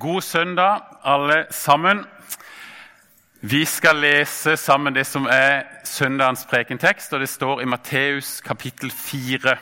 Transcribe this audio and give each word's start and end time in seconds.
God 0.00 0.20
søndag, 0.20 0.80
alle 1.04 1.46
sammen. 1.50 2.04
Vi 3.40 3.64
skal 3.64 3.96
lese 3.96 4.56
sammen 4.56 4.94
det 4.94 5.06
som 5.06 5.26
er 5.30 5.62
søndagens 5.84 6.46
prekentekst, 6.50 7.12
og 7.12 7.20
det 7.20 7.28
står 7.28 7.60
i 7.60 7.64
Matteus 7.64 8.40
kapittel 8.40 8.90
4. 8.90 9.56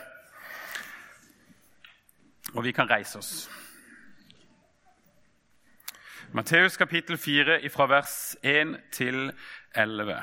Og 2.54 2.64
vi 2.64 2.72
kan 2.72 2.90
reise 2.90 3.18
oss. 3.18 3.50
Matteus 6.32 6.76
kapittel 6.76 7.18
4 7.18 7.68
fra 7.68 7.86
vers 7.86 8.36
1 8.42 8.76
til 8.92 9.32
11. 9.74 10.16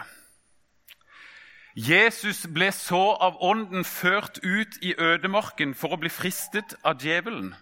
Jesus 1.76 2.48
ble 2.54 2.72
så 2.72 3.14
av 3.22 3.38
Ånden 3.42 3.86
ført 3.86 4.40
ut 4.44 4.82
i 4.82 4.96
ødemarken 4.98 5.76
for 5.76 5.94
å 5.94 6.02
bli 6.02 6.10
fristet 6.10 6.74
av 6.84 6.98
djevelen. 6.98 7.54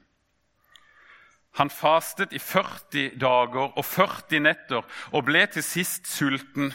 Han 1.57 1.69
fastet 1.69 2.33
i 2.33 2.39
40 2.39 3.17
dager 3.17 3.71
og 3.73 3.85
40 3.85 4.41
netter 4.45 4.83
og 5.09 5.23
ble 5.25 5.41
til 5.49 5.63
sist 5.65 6.05
sulten. 6.09 6.69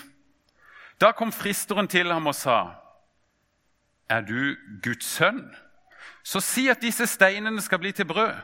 Da 0.99 1.13
kom 1.15 1.31
fristeren 1.33 1.89
til 1.89 2.11
ham 2.13 2.27
og 2.27 2.35
sa, 2.35 2.75
'Er 4.09 4.21
du 4.21 4.57
Guds 4.83 5.05
sønn, 5.05 5.55
så 6.25 6.41
si 6.41 6.69
at 6.69 6.83
disse 6.83 7.07
steinene 7.07 7.61
skal 7.61 7.79
bli 7.79 7.93
til 7.93 8.05
brød.' 8.05 8.43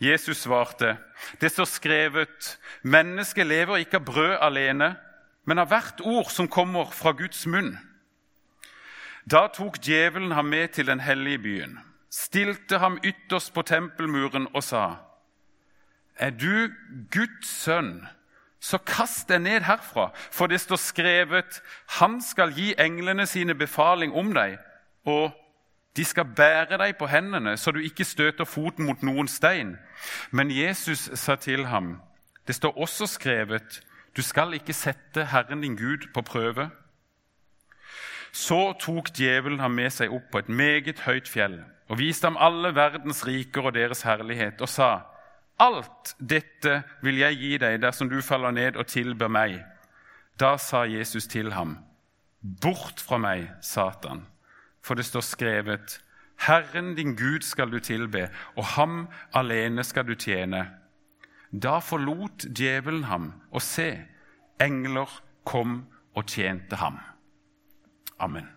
Jesus 0.00 0.36
svarte, 0.36 0.98
'Det 1.40 1.50
står 1.50 1.64
skrevet:" 1.64 2.58
'Mennesket 2.82 3.46
lever 3.46 3.76
ikke 3.76 3.96
av 3.96 4.04
brød 4.04 4.38
alene, 4.40 4.96
men 5.44 5.58
av 5.58 5.66
hvert 5.66 6.00
ord 6.00 6.30
som 6.30 6.48
kommer 6.48 6.90
fra 6.90 7.12
Guds 7.12 7.46
munn.' 7.46 7.78
Da 9.30 9.46
tok 9.46 9.78
djevelen 9.80 10.32
ham 10.32 10.44
med 10.44 10.68
til 10.68 10.86
den 10.86 11.00
hellige 11.00 11.38
byen 11.38 11.94
stilte 12.14 12.78
ham 12.78 12.98
ytterst 13.02 13.54
på 13.54 13.62
tempelmuren 13.62 14.46
og 14.54 14.62
sa:" 14.62 15.03
Er 16.16 16.30
du 16.30 16.70
Guds 17.10 17.48
sønn, 17.48 18.06
så 18.60 18.78
kast 18.78 19.28
deg 19.28 19.42
ned 19.44 19.64
herfra, 19.66 20.10
for 20.14 20.46
det 20.46 20.60
står 20.60 20.76
skrevet:" 20.76 21.62
Han 22.00 22.20
skal 22.22 22.52
gi 22.52 22.74
englene 22.78 23.26
sine 23.26 23.54
befaling 23.54 24.14
om 24.14 24.32
deg, 24.34 24.58
og 25.04 25.32
de 25.96 26.04
skal 26.04 26.24
bære 26.24 26.78
deg 26.78 26.96
på 26.98 27.06
hendene, 27.06 27.56
så 27.56 27.70
du 27.70 27.78
ikke 27.78 28.04
støter 28.04 28.44
foten 28.44 28.86
mot 28.86 29.02
noen 29.02 29.28
stein. 29.28 29.76
Men 30.30 30.50
Jesus 30.50 31.10
sa 31.14 31.36
til 31.36 31.66
ham, 31.66 32.00
det 32.46 32.54
står 32.54 32.78
også 32.78 33.06
skrevet:" 33.06 33.82
Du 34.16 34.22
skal 34.22 34.54
ikke 34.54 34.72
sette 34.72 35.24
Herren 35.26 35.60
din 35.60 35.76
Gud 35.76 36.06
på 36.14 36.22
prøve. 36.22 36.70
Så 38.32 38.72
tok 38.78 39.10
djevelen 39.16 39.58
ham 39.60 39.70
med 39.70 39.90
seg 39.90 40.12
opp 40.12 40.30
på 40.32 40.38
et 40.38 40.48
meget 40.48 41.00
høyt 41.00 41.28
fjell 41.28 41.64
og 41.88 41.98
viste 41.98 42.26
ham 42.26 42.36
alle 42.40 42.74
verdens 42.74 43.26
riker 43.26 43.62
og 43.62 43.74
deres 43.74 44.02
herlighet, 44.02 44.60
og 44.60 44.68
sa:" 44.68 45.13
Alt 45.58 46.16
dette 46.18 46.82
vil 47.02 47.20
jeg 47.20 47.38
gi 47.38 47.58
deg 47.62 47.80
dersom 47.82 48.08
du 48.10 48.20
faller 48.22 48.54
ned 48.54 48.76
og 48.76 48.88
tilber 48.90 49.30
meg. 49.30 49.60
Da 50.40 50.56
sa 50.58 50.84
Jesus 50.90 51.28
til 51.30 51.52
ham, 51.54 51.78
Bort 52.42 53.00
fra 53.00 53.18
meg, 53.18 53.46
Satan, 53.62 54.26
for 54.82 54.94
det 54.94 55.06
står 55.06 55.20
skrevet:" 55.20 56.00
Herren 56.46 56.94
din 56.94 57.14
Gud 57.16 57.40
skal 57.46 57.70
du 57.70 57.78
tilbe, 57.78 58.28
og 58.56 58.64
ham 58.64 59.08
alene 59.32 59.84
skal 59.84 60.06
du 60.06 60.14
tjene. 60.14 60.66
Da 61.62 61.78
forlot 61.78 62.44
djevelen 62.50 63.04
ham, 63.04 63.32
og 63.50 63.62
se, 63.62 64.02
engler 64.60 65.22
kom 65.44 65.86
og 66.14 66.26
tjente 66.26 66.76
ham. 66.76 66.98
Amen. 68.18 68.53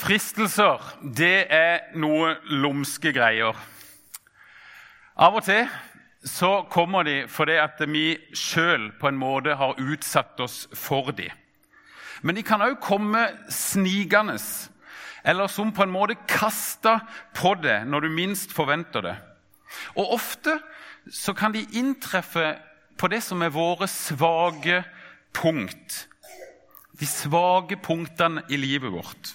Fristelser, 0.00 0.80
det 1.04 1.44
er 1.52 1.90
noe 2.00 2.32
lumske 2.48 3.10
greier. 3.12 3.56
Av 5.20 5.34
og 5.36 5.44
til 5.44 5.66
så 6.24 6.62
kommer 6.72 7.04
de 7.04 7.16
fordi 7.28 7.58
at 7.60 7.82
vi 7.84 8.14
sjøl 8.32 8.86
på 9.00 9.10
en 9.10 9.18
måte 9.20 9.58
har 9.60 9.76
utsatt 9.76 10.40
oss 10.40 10.62
for 10.72 11.12
de. 11.16 11.26
Men 12.24 12.38
de 12.38 12.44
kan 12.44 12.64
òg 12.64 12.78
komme 12.80 13.26
snikende, 13.52 14.38
eller 15.20 15.52
som 15.52 15.72
på 15.76 15.84
en 15.84 15.92
måte 15.92 16.16
kasta 16.28 17.02
på 17.36 17.52
det 17.60 17.82
når 17.88 18.06
du 18.06 18.14
minst 18.14 18.54
forventer 18.56 19.04
det. 19.04 19.16
Og 20.00 20.14
ofte 20.16 20.54
så 21.12 21.34
kan 21.36 21.52
de 21.52 21.66
inntreffe 21.76 22.54
på 22.96 23.12
det 23.12 23.20
som 23.24 23.44
er 23.44 23.52
våre 23.52 23.88
svake 23.88 24.80
punkt. 25.36 26.06
De 26.96 27.08
svake 27.08 27.76
punktene 27.84 28.46
i 28.48 28.56
livet 28.60 28.96
vårt. 28.96 29.34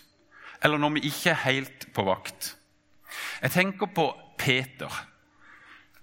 Eller 0.65 0.81
når 0.81 0.95
vi 0.97 1.05
ikke 1.05 1.29
er 1.29 1.43
helt 1.45 1.85
på 1.93 2.03
vakt. 2.07 2.55
Jeg 3.41 3.53
tenker 3.53 3.91
på 3.93 4.09
Peter, 4.41 4.89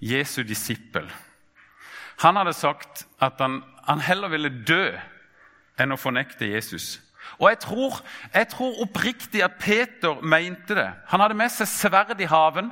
Jesu 0.00 0.43
disippel. 0.47 1.09
Han 2.23 2.39
hadde 2.39 2.55
sagt 2.55 3.06
at 3.21 3.41
han, 3.43 3.62
han 3.89 4.05
heller 4.06 4.31
ville 4.31 4.53
dø 4.62 4.84
enn 5.83 5.95
å 5.95 5.99
fornekte 5.99 6.47
Jesus. 6.47 7.01
Og 7.41 7.49
jeg 7.51 7.59
tror, 7.65 7.99
jeg 8.34 8.49
tror 8.53 8.81
oppriktig 8.84 9.43
at 9.43 9.59
Peter 9.59 10.22
mente 10.22 10.77
det. 10.78 10.89
Han 11.11 11.25
hadde 11.25 11.39
med 11.39 11.51
seg 11.51 11.71
sverd 11.71 12.21
i 12.22 12.31
haven 12.31 12.71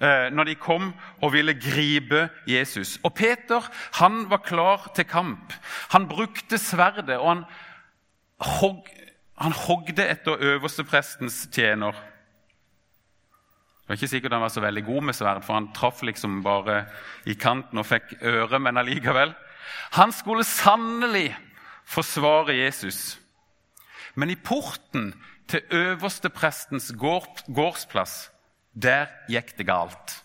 eh, 0.00 0.28
når 0.34 0.50
de 0.50 0.58
kom 0.58 0.90
og 1.20 1.34
ville 1.36 1.54
gripe 1.54 2.26
Jesus. 2.50 2.96
Og 3.06 3.14
Peter 3.14 3.62
han 4.00 4.24
var 4.30 4.42
klar 4.46 4.90
til 4.96 5.06
kamp. 5.06 5.54
Han 5.94 6.08
brukte 6.10 6.58
sverdet, 6.58 7.18
og 7.18 7.28
han, 7.28 7.44
hog, 8.58 8.88
han 9.36 9.52
hogde 9.52 10.04
etter 10.08 10.40
øversteprestens 10.40 11.46
tjener. 11.52 11.92
Det 13.86 13.90
var 13.90 13.98
ikke 13.98 14.08
sikkert 14.10 14.32
han 14.32 14.42
var 14.42 14.54
så 14.54 14.62
veldig 14.64 14.84
god 14.86 15.04
med 15.08 15.14
sverd, 15.14 15.44
for 15.44 15.54
han 15.54 15.68
traff 15.76 16.00
liksom 16.02 16.40
bare 16.42 16.86
i 17.28 17.36
kanten 17.38 17.78
og 17.78 17.86
fikk 17.86 18.16
øre, 18.22 18.58
men 18.58 18.80
allikevel. 18.80 19.34
Han 19.94 20.12
skulle 20.12 20.46
sannelig 20.48 21.28
forsvare 21.86 22.56
Jesus. 22.56 23.18
Men 24.16 24.32
i 24.32 24.40
porten 24.40 25.12
til 25.46 25.62
øversteprestens 25.70 26.90
gårdsplass 26.98 28.30
der 28.74 29.12
gikk 29.30 29.54
det 29.58 29.68
galt. 29.68 30.16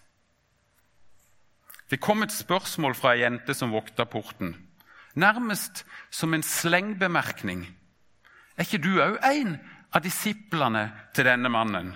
Det 1.92 2.00
kom 2.00 2.24
et 2.24 2.32
spørsmål 2.32 2.96
fra 2.96 3.14
ei 3.14 3.26
jente 3.26 3.54
som 3.54 3.74
vokta 3.76 4.06
porten, 4.08 4.56
nærmest 5.14 5.84
som 6.10 6.34
en 6.34 6.44
slengbemerkning. 6.44 7.68
Er 8.62 8.68
ikke 8.68 8.84
du 8.84 9.00
òg 9.02 9.16
en 9.26 9.56
av 9.90 10.04
disiplene 10.06 10.84
til 11.18 11.26
denne 11.26 11.50
mannen? 11.50 11.96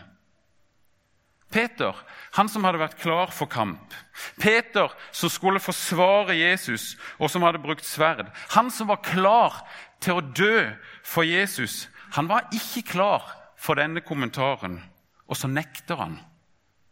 Peter, 1.54 1.94
han 2.34 2.50
som 2.50 2.66
hadde 2.66 2.82
vært 2.82 2.98
klar 2.98 3.30
for 3.30 3.46
kamp. 3.46 3.94
Peter, 4.42 4.90
som 5.14 5.30
skulle 5.30 5.62
forsvare 5.62 6.34
Jesus, 6.34 6.96
og 7.22 7.30
som 7.30 7.46
hadde 7.46 7.62
brukt 7.62 7.86
sverd. 7.86 8.32
Han 8.58 8.74
som 8.74 8.90
var 8.90 9.04
klar 9.06 9.62
til 10.02 10.18
å 10.18 10.26
dø 10.26 10.66
for 11.06 11.22
Jesus. 11.22 11.86
Han 12.18 12.32
var 12.34 12.50
ikke 12.50 12.82
klar 12.96 13.30
for 13.62 13.78
denne 13.78 14.02
kommentaren, 14.02 14.82
og 15.30 15.38
så 15.38 15.46
nekter 15.46 16.02
han 16.02 16.18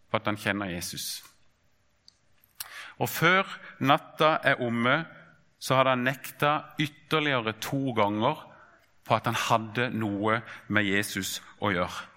for 0.06 0.22
at 0.22 0.30
han 0.30 0.38
kjenner 0.38 0.70
Jesus. 0.70 1.24
Og 3.02 3.10
før 3.10 3.50
natta 3.82 4.38
er 4.46 4.62
omme, 4.62 5.02
så 5.58 5.82
hadde 5.82 5.98
han 5.98 6.06
nekta 6.06 6.58
ytterligere 6.78 7.58
to 7.58 7.88
ganger 7.98 8.53
på 9.04 9.16
at 9.16 9.28
han 9.28 9.38
hadde 9.38 9.90
noe 9.96 10.40
med 10.68 10.88
Jesus 10.88 11.42
å 11.60 11.72
gjøre. 11.74 12.08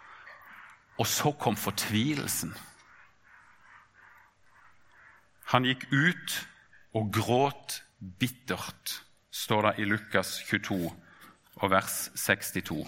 Og 0.97 1.07
så 1.07 1.33
kom 1.37 1.57
fortvilelsen. 1.61 2.55
Han 5.53 5.67
gikk 5.67 5.87
ut 5.93 6.37
og 6.97 7.11
gråt 7.15 7.81
bittert, 8.19 9.01
står 9.31 9.69
det 9.69 9.75
i 9.83 9.89
Lukas 9.89 10.39
22 10.49 10.79
og 11.57 11.71
vers 11.71 12.07
62. 12.17 12.79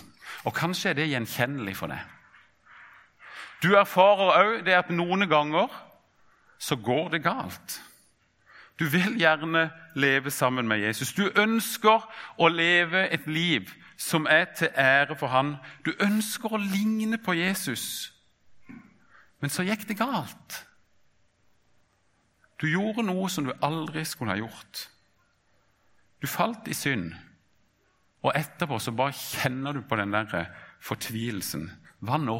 Og 0.44 0.54
kanskje 0.54 0.90
er 0.90 0.98
det 0.98 1.10
gjenkjennelig 1.12 1.76
for 1.76 1.92
deg. 1.92 2.00
Du 3.62 3.74
erfarer 3.74 4.34
òg 4.38 4.64
det 4.66 4.76
at 4.78 4.90
noen 4.94 5.26
ganger 5.30 5.70
så 6.58 6.78
går 6.78 7.14
det 7.14 7.22
galt. 7.26 7.78
Du 8.78 8.86
vil 8.86 9.18
gjerne 9.18 9.70
leve 9.98 10.30
sammen 10.30 10.68
med 10.68 10.78
Jesus. 10.78 11.12
Du 11.12 11.26
ønsker 11.34 12.04
å 12.38 12.48
leve 12.48 13.08
et 13.10 13.26
liv 13.26 13.70
som 13.98 14.28
er 14.30 14.46
til 14.54 14.70
ære 14.78 15.16
for 15.18 15.32
han. 15.32 15.56
Du 15.84 15.90
ønsker 16.00 16.54
å 16.54 16.62
ligne 16.62 17.18
på 17.18 17.34
Jesus. 17.34 18.14
Men 19.42 19.50
så 19.50 19.66
gikk 19.66 19.88
det 19.88 19.98
galt. 19.98 20.62
Du 22.58 22.66
gjorde 22.70 23.04
noe 23.06 23.28
som 23.30 23.46
du 23.46 23.52
aldri 23.62 24.04
skulle 24.06 24.34
ha 24.34 24.40
gjort. 24.40 24.86
Du 26.22 26.26
falt 26.26 26.66
i 26.70 26.74
synd, 26.74 27.12
og 28.26 28.34
etterpå 28.34 28.80
så 28.82 28.94
bare 28.94 29.14
kjenner 29.14 29.76
du 29.76 29.84
på 29.86 29.98
den 29.98 30.14
der 30.14 30.48
fortvilelsen. 30.82 31.68
Hva 32.02 32.18
nå? 32.18 32.38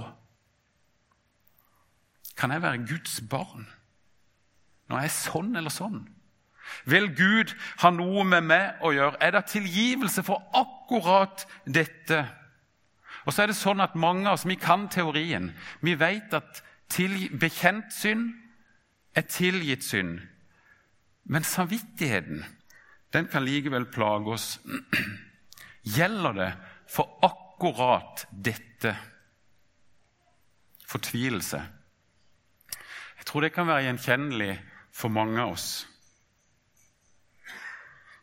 Kan 2.39 2.55
jeg 2.55 2.63
være 2.63 2.87
Guds 2.87 3.21
barn 3.31 3.67
når 4.89 5.03
jeg 5.03 5.11
er 5.11 5.15
sånn 5.15 5.57
eller 5.59 5.75
sånn? 5.75 5.99
Vil 6.85 7.09
Gud 7.17 7.55
ha 7.83 7.91
noe 7.91 8.25
med 8.25 8.47
meg 8.49 8.83
å 8.85 8.93
gjøre? 8.95 9.19
Er 9.21 9.37
det 9.37 9.45
tilgivelse 9.53 10.25
for 10.27 10.43
akkurat 10.57 11.47
dette? 11.65 12.25
Og 13.27 13.35
så 13.35 13.45
er 13.45 13.53
det 13.53 13.59
sånn 13.59 13.85
at 13.85 13.97
Mange 13.99 14.29
av 14.29 14.39
oss 14.39 14.47
vi 14.49 14.57
kan 14.57 14.89
teorien. 14.89 15.53
Vi 15.85 15.95
vet 15.99 16.35
at 16.35 16.63
til, 16.89 17.29
bekjent 17.39 17.93
synd 17.93 18.31
er 19.17 19.27
tilgitt 19.29 19.85
synd. 19.85 20.21
Men 21.29 21.45
samvittigheten 21.45 22.45
den 23.13 23.29
kan 23.29 23.45
likevel 23.45 23.87
plage 23.93 24.33
oss. 24.33 24.47
Gjelder 25.97 26.33
det 26.37 26.49
for 26.89 27.19
akkurat 27.25 28.27
dette? 28.33 28.95
Fortvilelse. 30.89 31.61
Jeg 33.19 33.27
tror 33.29 33.45
det 33.45 33.53
kan 33.53 33.69
være 33.69 33.89
gjenkjennelig 33.89 34.55
for 34.93 35.13
mange 35.13 35.41
av 35.43 35.53
oss. 35.57 35.69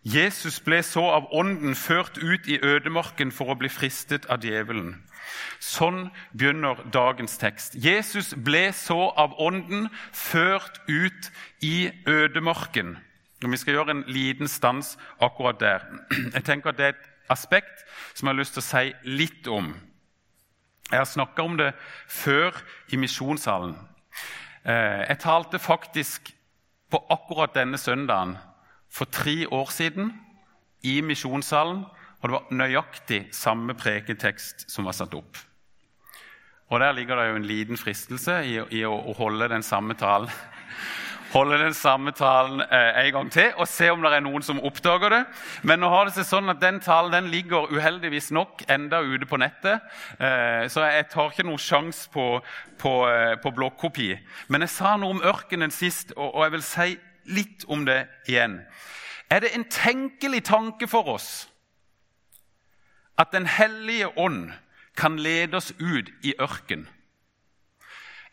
Jesus 0.06 0.60
ble 0.62 0.84
så 0.86 1.02
av 1.10 1.32
Ånden 1.34 1.74
ført 1.76 2.20
ut 2.22 2.46
i 2.48 2.60
ødemarken 2.62 3.32
for 3.34 3.50
å 3.50 3.58
bli 3.58 3.72
fristet 3.74 4.28
av 4.30 4.46
djevelen. 4.46 5.00
Sånn 5.58 6.12
begynner 6.30 6.84
dagens 6.94 7.40
tekst. 7.42 7.74
Jesus 7.74 8.36
ble 8.38 8.68
så 8.78 9.10
av 9.18 9.34
Ånden 9.42 9.90
ført 10.14 10.78
ut 10.86 11.32
i 11.66 11.90
ødemarken. 12.06 13.00
Og 13.42 13.52
Vi 13.52 13.58
skal 13.58 13.74
gjøre 13.74 13.98
en 13.98 14.06
liten 14.08 14.48
stans 14.48 14.94
akkurat 15.20 15.60
der. 15.60 15.82
Jeg 16.36 16.44
tenker 16.44 16.70
at 16.70 16.78
Det 16.78 16.86
er 16.86 16.94
et 16.94 17.10
aspekt 17.30 17.86
som 18.14 18.28
jeg 18.28 18.36
har 18.36 18.40
lyst 18.40 18.54
til 18.54 18.62
å 18.62 18.70
si 18.70 18.94
litt 19.10 19.48
om. 19.48 19.74
Jeg 20.92 21.00
har 21.00 21.10
snakka 21.10 21.42
om 21.42 21.58
det 21.58 21.74
før 22.08 22.54
i 22.94 22.96
misjonssalen. 22.96 23.74
Eh, 24.66 25.02
jeg 25.10 25.20
talte 25.20 25.60
faktisk 25.60 26.30
på 26.92 27.06
akkurat 27.10 27.56
denne 27.56 27.78
søndagen 27.78 28.38
for 28.96 29.12
tre 29.12 29.44
år 29.52 29.72
siden 29.76 30.14
i 30.84 31.02
misjonssalen. 31.04 31.84
Og 32.22 32.30
det 32.30 32.38
var 32.38 32.54
nøyaktig 32.58 33.26
samme 33.36 33.76
preketekst 33.78 34.70
som 34.72 34.88
var 34.88 34.96
satt 34.98 35.14
opp. 35.14 35.38
Og 36.74 36.80
Der 36.80 36.92
ligger 36.92 37.16
det 37.16 37.30
jo 37.30 37.36
en 37.36 37.46
liten 37.46 37.78
fristelse 37.78 38.40
i, 38.42 38.56
i 38.80 38.86
å, 38.88 38.96
å, 38.96 39.14
holde 39.14 39.52
den 39.52 39.64
samme 39.64 39.94
talen 39.94 40.32
holde 41.36 41.60
den 41.60 41.76
samme 41.78 42.14
talen 42.16 42.64
eh, 42.64 42.98
en 43.04 43.12
gang 43.14 43.30
til 43.34 43.52
og 43.60 43.68
se 43.70 43.92
om 43.92 44.02
det 44.02 44.14
er 44.16 44.24
noen 44.26 44.46
som 44.46 44.62
oppdager 44.64 45.12
det. 45.12 45.22
Men 45.68 45.84
nå 45.84 45.90
har 45.92 46.08
det 46.08 46.16
seg 46.16 46.26
sånn 46.30 46.50
at 46.50 46.62
den 46.64 46.80
talen 46.82 47.14
den 47.14 47.30
ligger 47.30 47.70
uheldigvis 47.70 48.32
nok 48.34 48.64
enda 48.72 49.04
ute 49.04 49.28
på 49.30 49.38
nettet. 49.42 49.84
Eh, 50.18 50.66
så 50.72 50.88
jeg 50.88 51.10
tar 51.12 51.34
ikke 51.34 51.46
noen 51.46 51.62
sjanse 51.62 52.08
på, 52.14 52.40
på, 52.82 52.94
eh, 53.12 53.36
på 53.44 53.52
blokkopi. 53.54 54.14
Men 54.48 54.66
jeg 54.66 54.74
sa 54.78 54.96
noe 54.98 55.18
om 55.18 55.26
ørkenen 55.28 55.76
sist, 55.76 56.16
og, 56.16 56.32
og 56.32 56.48
jeg 56.48 56.56
vil 56.56 56.66
si 56.66 56.96
litt 57.26 57.66
om 57.68 57.86
det 57.86 58.06
igjen. 58.28 58.60
Er 59.30 59.42
det 59.42 59.56
en 59.56 59.66
tenkelig 59.70 60.44
tanke 60.46 60.88
for 60.88 61.08
oss 61.16 61.48
at 63.18 63.32
Den 63.32 63.46
hellige 63.48 64.10
ånd 64.20 64.52
kan 64.98 65.18
lede 65.18 65.58
oss 65.58 65.72
ut 65.80 66.12
i 66.24 66.34
ørken? 66.40 66.88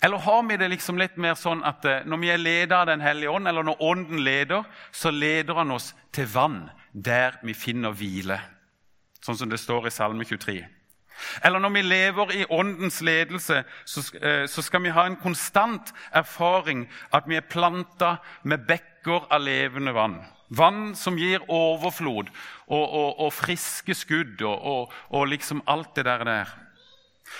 Eller 0.02 0.18
har 0.18 0.42
vi 0.42 0.56
det 0.56 0.68
liksom 0.68 0.98
litt 0.98 1.16
mer 1.16 1.36
sånn 1.38 1.62
at 1.62 1.84
eh, 1.86 2.02
når 2.04 2.18
vi 2.18 2.30
er 2.34 2.40
ledet 2.42 2.74
av 2.74 2.88
Den 2.90 3.00
hellige 3.00 3.30
ånd, 3.30 3.46
eller 3.46 3.62
når 3.62 3.82
Ånden 3.82 4.24
leder, 4.24 4.64
så 4.90 5.10
leder 5.14 5.54
han 5.54 5.70
oss 5.70 5.92
til 6.10 6.26
vann 6.26 6.64
der 6.92 7.38
vi 7.46 7.54
finner 7.54 7.94
hvile? 7.94 8.40
Sånn 9.22 9.38
som 9.38 9.50
det 9.50 9.60
står 9.62 9.86
i 9.86 9.94
Salme 9.94 10.26
23. 10.26 10.58
Eller 11.44 11.58
når 11.58 11.68
vi 11.68 11.82
lever 11.82 12.30
i 12.30 12.44
Åndens 12.50 13.00
ledelse, 13.00 13.64
så, 13.84 14.18
eh, 14.22 14.48
skal 14.48 14.82
vi 14.82 14.88
ha 14.88 15.06
en 15.06 15.16
konstant 15.16 15.92
erfaring 16.12 16.88
at 17.12 17.24
vi 17.26 17.36
er 17.36 17.40
planta 17.50 18.16
med 18.42 18.66
bekker 18.68 19.26
av 19.30 19.40
levende 19.40 19.94
vann. 19.94 20.20
Vann 20.50 20.94
som 20.94 21.16
gir 21.16 21.40
overflod 21.48 22.28
og, 22.66 22.82
og, 22.92 23.20
og 23.20 23.32
friske 23.32 23.94
skudd 23.94 24.42
og, 24.42 24.92
og, 25.08 25.26
liksom 25.26 25.62
alt 25.66 25.96
det 25.96 26.04
der. 26.04 26.24
der. 26.24 26.52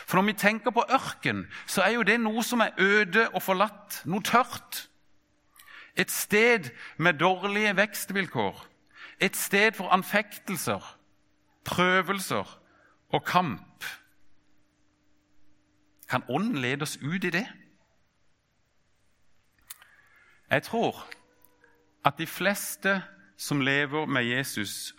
For 0.07 0.17
når 0.17 0.23
vi 0.23 0.33
tenker 0.33 0.71
på 0.71 0.85
ørken, 0.89 1.47
så 1.67 1.83
er 1.83 1.99
jo 1.99 2.03
det 2.03 2.21
noe 2.21 2.43
som 2.43 2.61
er 2.61 2.73
øde 2.79 3.29
og 3.35 3.43
forlatt. 3.43 4.03
Noe 4.05 4.23
tørt. 4.23 4.89
Et 5.97 6.11
sted 6.11 6.71
med 6.97 7.21
dårlige 7.21 7.77
vekstvilkår. 7.77 8.67
Et 9.21 9.37
sted 9.37 9.77
for 9.77 9.93
anfektelser, 9.93 10.97
prøvelser 11.65 12.62
og 13.13 13.25
kamp. 13.25 13.85
Kan 16.09 16.25
Ånden 16.29 16.59
lede 16.59 16.83
oss 16.83 16.99
ut 17.03 17.25
i 17.25 17.31
det? 17.31 17.47
Jeg 20.51 20.63
tror 20.63 21.07
at 22.05 22.19
de 22.19 22.27
fleste 22.27 23.03
som 23.37 23.61
lever 23.61 24.07
med 24.07 24.25
Jesus 24.25 24.95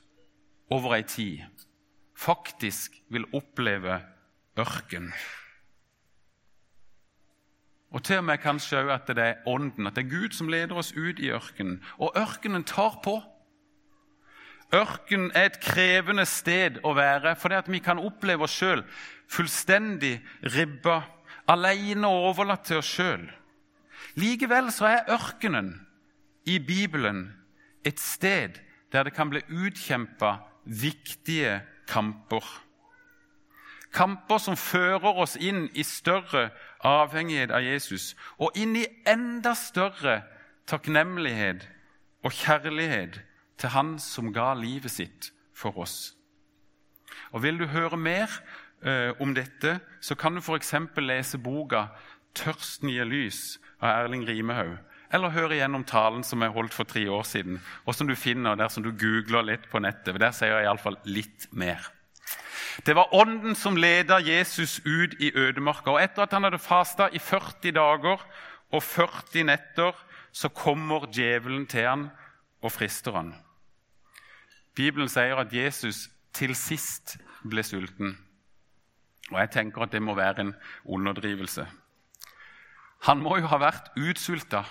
over 0.69 0.95
ei 0.95 1.04
tid, 1.04 1.39
faktisk 2.15 2.92
vil 3.10 3.25
oppleve 3.33 4.01
ørken. 4.57 5.13
Og 7.94 8.04
til 8.04 8.18
og 8.18 8.24
med 8.25 8.42
kanskje 8.42 8.81
òg 8.81 8.89
at 8.89 9.07
det 9.07 9.24
er 9.24 9.48
Ånden, 9.48 9.88
at 9.88 9.95
det 9.95 10.06
er 10.06 10.10
Gud 10.10 10.33
som 10.33 10.50
leder 10.50 10.75
oss 10.75 10.94
ut 10.98 11.19
i 11.19 11.30
ørkenen. 11.30 11.83
Og 11.98 12.15
ørkenen 12.18 12.63
tar 12.63 13.00
på. 13.04 13.19
Ørken 14.74 15.30
er 15.38 15.52
et 15.52 15.60
krevende 15.62 16.25
sted 16.25 16.80
å 16.84 16.96
være, 16.98 17.36
fordi 17.38 17.75
vi 17.75 17.81
kan 17.84 18.02
oppleve 18.02 18.48
oss 18.48 18.56
sjøl 18.58 18.81
fullstendig 19.34 20.18
ribba, 20.56 21.04
alene 21.50 22.08
og 22.08 22.30
overlatt 22.31 22.68
til 22.68 22.81
oss 22.81 22.92
sjøl. 22.96 23.25
Likevel 24.20 24.70
så 24.74 24.90
er 24.92 25.10
ørkenen 25.14 25.74
i 26.50 26.60
Bibelen 26.60 27.25
et 27.86 28.00
sted 28.00 28.60
der 28.94 29.08
det 29.08 29.16
kan 29.16 29.31
bli 29.31 29.42
utkjempa 29.50 30.36
viktige 30.66 31.62
kamper. 31.90 32.46
Kamper 33.94 34.40
som 34.42 34.58
fører 34.58 35.20
oss 35.22 35.36
inn 35.38 35.68
i 35.78 35.84
større 35.86 36.50
avhengighet 36.86 37.54
av 37.54 37.62
Jesus, 37.66 38.14
og 38.42 38.58
inn 38.58 38.75
i 38.78 38.88
enda 39.10 39.54
større 39.58 40.22
takknemlighet 40.70 41.68
og 42.24 42.34
kjærlighet 42.34 43.20
til 43.57 43.69
Han 43.69 43.95
som 44.00 44.33
ga 44.33 44.53
livet 44.53 44.91
sitt 44.91 45.31
for 45.53 45.77
oss. 45.77 46.15
Og 47.31 47.44
Vil 47.44 47.59
du 47.59 47.65
høre 47.65 47.97
mer 47.97 48.29
eh, 48.85 49.11
om 49.21 49.33
dette, 49.35 49.79
så 50.01 50.15
kan 50.15 50.35
du 50.35 50.41
f.eks. 50.41 50.73
lese 50.97 51.38
boka 51.38 51.88
'Tørsten 52.33 52.89
gir 52.89 53.05
lys' 53.05 53.59
av 53.81 54.03
Erling 54.03 54.27
Rimehaug. 54.27 54.77
Eller 55.13 55.29
høre 55.29 55.53
igjennom 55.53 55.83
talen 55.85 56.23
som 56.25 56.41
jeg 56.41 56.53
holdt 56.55 56.73
for 56.73 56.89
tre 56.89 57.03
år 57.09 57.23
siden, 57.23 57.59
og 57.85 57.94
som 57.95 58.07
du 58.07 58.15
finner 58.15 58.57
dersom 58.57 58.83
du 58.83 58.89
googler 58.89 59.45
litt 59.45 59.67
på 59.69 59.79
nettet. 59.79 60.17
Der 60.17 60.33
sier 60.33 60.57
jeg 60.57 60.65
iallfall 60.65 60.97
litt 61.05 61.45
mer. 61.51 61.85
Det 62.85 62.95
var 62.97 63.13
Ånden 63.13 63.53
som 63.55 63.77
leda 63.77 64.17
Jesus 64.17 64.79
ut 64.85 65.13
i 65.21 65.29
ødemarka. 65.38 65.94
Og 65.94 66.01
etter 66.01 66.25
at 66.25 66.33
han 66.33 66.47
hadde 66.47 66.57
fasta 66.57 67.11
i 67.13 67.21
40 67.21 67.75
dager 67.77 68.25
og 68.74 68.81
40 68.81 69.45
netter, 69.45 69.93
så 70.33 70.50
kommer 70.50 71.05
djevelen 71.13 71.67
til 71.69 71.86
han 71.86 72.07
og 72.63 72.72
frister 72.72 73.15
han. 73.17 73.34
Bibelen 74.74 75.12
sier 75.12 75.38
at 75.38 75.53
Jesus 75.53 76.08
til 76.34 76.55
sist 76.58 77.17
ble 77.46 77.63
sulten. 77.65 78.15
Og 79.32 79.39
jeg 79.39 79.51
tenker 79.53 79.86
at 79.86 79.93
det 79.93 80.01
må 80.01 80.15
være 80.17 80.48
en 80.48 80.53
underdrivelse. 80.86 81.67
Han 83.08 83.22
må 83.24 83.38
jo 83.41 83.50
ha 83.51 83.60
vært 83.60 83.91
utsulta 84.00 84.63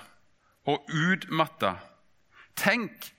og 0.69 0.89
utmatta. 0.89 1.77
Tenk 2.57 3.13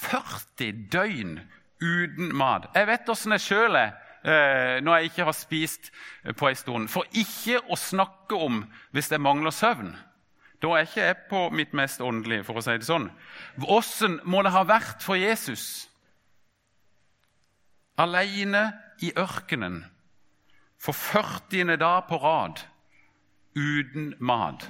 40 0.00 0.88
døgn 0.92 1.36
uten 1.82 2.32
mat. 2.36 2.70
Jeg 2.74 2.88
vet 2.88 3.12
åssen 3.12 3.34
jeg 3.36 3.44
sjøl 3.44 3.78
er 3.78 3.92
eh, 4.24 4.80
når 4.84 4.96
jeg 4.96 5.10
ikke 5.10 5.28
har 5.28 5.36
spist 5.36 5.90
på 6.36 6.48
en 6.48 6.58
stund. 6.58 6.90
For 6.92 7.08
ikke 7.12 7.60
å 7.68 7.78
snakke 7.78 8.38
om 8.38 8.64
hvis 8.96 9.12
jeg 9.12 9.22
mangler 9.22 9.54
søvn. 9.54 9.92
Da 10.64 10.70
er 10.72 10.86
ikke 10.86 11.02
jeg 11.02 11.16
på 11.28 11.40
mitt 11.52 11.74
mest 11.76 12.00
åndelige, 12.00 12.44
for 12.46 12.56
å 12.56 12.62
si 12.64 12.72
det 12.80 12.86
sånn. 12.88 13.10
Åssen 13.68 14.16
må 14.24 14.40
det 14.46 14.54
ha 14.54 14.62
vært 14.64 15.04
for 15.04 15.20
Jesus? 15.20 15.90
Aleine 18.00 18.70
i 19.04 19.10
ørkenen 19.12 19.82
for 20.80 20.96
40. 20.96 21.76
dag 21.76 22.06
på 22.08 22.16
rad 22.22 22.62
uten 23.52 24.14
mat. 24.24 24.64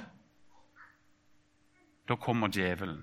Da 2.11 2.17
kommer 2.19 2.51
djevelen. 2.51 2.99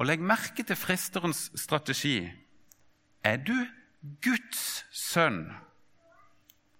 Og 0.00 0.08
legg 0.08 0.24
merke 0.24 0.64
til 0.64 0.78
fristerens 0.80 1.50
strategi. 1.60 2.24
Er 3.20 3.36
du 3.44 3.54
Guds 4.24 4.86
sønn? 4.96 5.50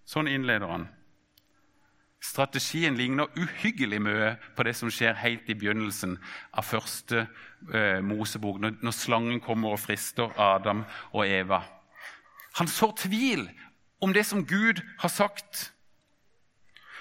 Sånn 0.09 0.33
innleder 0.33 0.73
han. 0.73 0.89
Strategien 2.21 2.97
ligner 2.99 3.31
uhyggelig 3.37 4.01
mye 4.05 4.35
på 4.57 4.65
det 4.67 4.75
som 4.77 4.91
skjer 4.93 5.17
helt 5.17 5.49
i 5.49 5.57
begynnelsen 5.57 6.19
av 6.53 6.67
første 6.69 7.25
eh, 7.73 8.01
Mosebok, 8.05 8.61
når, 8.61 8.77
når 8.85 8.97
slangen 8.97 9.41
kommer 9.41 9.73
og 9.73 9.81
frister 9.81 10.35
Adam 10.37 10.85
og 11.15 11.25
Eva. 11.25 11.63
Han 12.61 12.69
sår 12.69 12.93
tvil 13.07 13.47
om 14.05 14.13
det 14.13 14.27
som 14.29 14.45
Gud 14.45 14.83
har 15.01 15.09
sagt. 15.09 15.71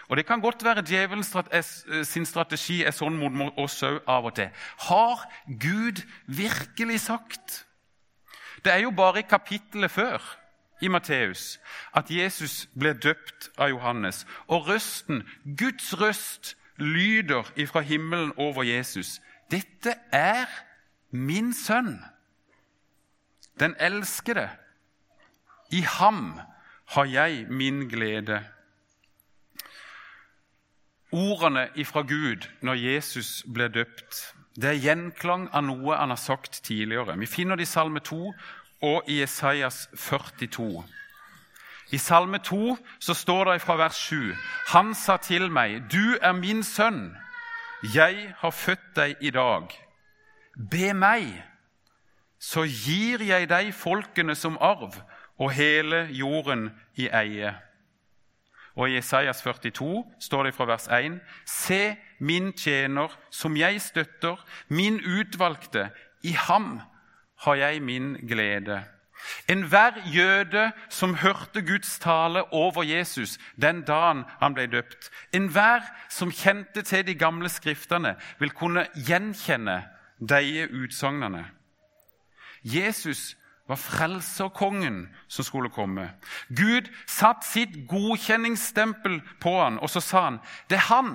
Og 0.09 0.17
Det 0.17 0.25
kan 0.25 0.41
godt 0.41 0.63
være 0.63 0.85
djevelen 0.87 1.25
eh, 1.51 2.03
sin 2.03 2.25
strategi 2.25 2.81
er 2.83 2.95
sånn 2.95 3.19
mot 3.19 3.53
oss 3.59 3.83
òg 3.83 3.99
av 4.07 4.25
og 4.25 4.35
til. 4.39 4.49
Har 4.87 5.27
Gud 5.45 6.01
virkelig 6.25 6.99
sagt? 7.05 7.65
Det 8.63 8.71
er 8.73 8.87
jo 8.87 8.91
bare 8.91 9.19
i 9.19 9.27
kapittelet 9.29 9.91
før, 9.91 10.23
i 10.81 10.87
Matteus 10.87 11.59
at 11.97 12.11
Jesus 12.11 12.67
ble 12.77 12.93
døpt 12.93 13.49
av 13.57 13.69
Johannes, 13.73 14.25
og 14.47 14.67
røsten, 14.67 15.23
Guds 15.57 15.93
røst, 15.99 16.55
lyder 16.79 17.43
ifra 17.59 17.81
himmelen 17.83 18.31
over 18.37 18.63
Jesus. 18.63 19.19
Dette 19.51 19.95
er 20.11 20.47
min 21.11 21.53
sønn, 21.53 21.99
den 23.59 23.75
elskede. 23.79 24.49
I 25.71 25.81
ham 25.81 26.39
har 26.95 27.05
jeg 27.05 27.45
min 27.49 27.89
glede. 27.89 28.39
Ordene 31.11 31.67
ifra 31.75 32.01
Gud 32.01 32.47
når 32.61 32.73
Jesus 32.73 33.43
ble 33.53 33.67
døpt, 33.67 34.35
det 34.59 34.69
er 34.69 34.81
gjenklang 34.83 35.47
av 35.55 35.63
noe 35.65 35.97
han 35.97 36.11
har 36.11 36.19
sagt 36.19 36.61
tidligere. 36.65 37.17
Vi 37.19 37.29
finner 37.29 37.57
det 37.57 37.67
i 37.67 37.69
Salme 37.69 38.01
2 38.03 38.33
og 38.81 39.03
i 39.07 39.21
Esaias 39.23 39.89
42. 39.97 40.83
I 41.91 41.97
Salme 41.97 42.37
2 42.37 42.77
så 42.99 43.13
står 43.13 43.51
det 43.51 43.61
fra 43.61 43.75
vers 43.75 43.95
7.: 43.95 44.35
Han 44.67 44.95
sa 44.95 45.17
til 45.17 45.51
meg, 45.51 45.83
Du 45.91 46.17
er 46.21 46.31
min 46.31 46.63
sønn, 46.63 47.17
jeg 47.93 48.33
har 48.37 48.51
født 48.51 48.95
deg 48.95 49.15
i 49.21 49.29
dag. 49.29 49.67
Be 50.71 50.93
meg, 50.93 51.43
så 52.39 52.63
gir 52.63 53.23
jeg 53.23 53.49
deg 53.49 53.73
folkene 53.73 54.35
som 54.35 54.57
arv 54.61 55.01
og 55.39 55.51
hele 55.51 56.07
jorden 56.11 56.69
i 56.95 57.07
eie. 57.07 57.55
Og 58.75 58.89
i 58.89 58.97
Isaias 58.97 59.41
42 59.41 60.05
står 60.19 60.43
det 60.43 60.53
fra 60.55 60.65
vers 60.65 60.87
1.: 60.87 61.19
Se 61.45 61.95
min 62.19 62.53
tjener, 62.53 63.17
som 63.31 63.57
jeg 63.57 63.81
støtter, 63.81 64.45
min 64.67 65.01
utvalgte, 65.19 65.89
i 66.23 66.31
ham 66.31 66.81
har 67.39 67.55
jeg 67.55 67.81
min 67.81 68.13
glede. 68.27 68.83
Enhver 69.49 69.91
jøde 70.05 70.71
som 70.89 71.13
hørte 71.13 71.61
Guds 71.61 71.99
tale 71.99 72.53
over 72.53 72.83
Jesus 72.83 73.37
den 73.61 73.81
dagen 73.81 74.23
han 74.39 74.53
ble 74.53 74.67
døpt, 74.71 75.09
enhver 75.33 75.83
som 76.09 76.31
kjente 76.31 76.81
til 76.81 77.07
de 77.07 77.15
gamle 77.15 77.49
skriftene, 77.49 78.15
vil 78.39 78.51
kunne 78.51 78.87
gjenkjenne 78.95 79.83
de 80.19 80.67
utsagnene. 80.83 81.45
Jesus 82.63 83.35
var 83.67 83.75
frelserkongen 83.75 85.09
som 85.27 85.45
skulle 85.45 85.69
komme. 85.69 86.09
Gud 86.49 86.89
satte 87.07 87.47
sitt 87.47 87.75
godkjenningsstempel 87.87 89.21
på 89.41 89.59
han, 89.61 89.79
og 89.79 89.89
så 89.89 90.01
sa 90.01 90.23
han 90.29 90.39
det 90.69 90.79
er 90.79 90.87
han. 90.89 91.11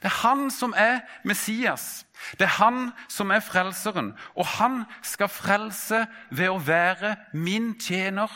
Det 0.00 0.08
er 0.08 0.28
han 0.28 0.50
som 0.50 0.72
er 0.76 1.00
Messias. 1.24 2.06
Det 2.32 2.46
er 2.46 2.56
han 2.56 2.92
som 3.08 3.30
er 3.30 3.40
frelseren. 3.44 4.14
Og 4.34 4.46
han 4.46 4.84
skal 5.02 5.28
frelse 5.28 6.06
ved 6.30 6.48
å 6.48 6.58
være 6.58 7.16
min 7.32 7.74
tjener. 7.80 8.32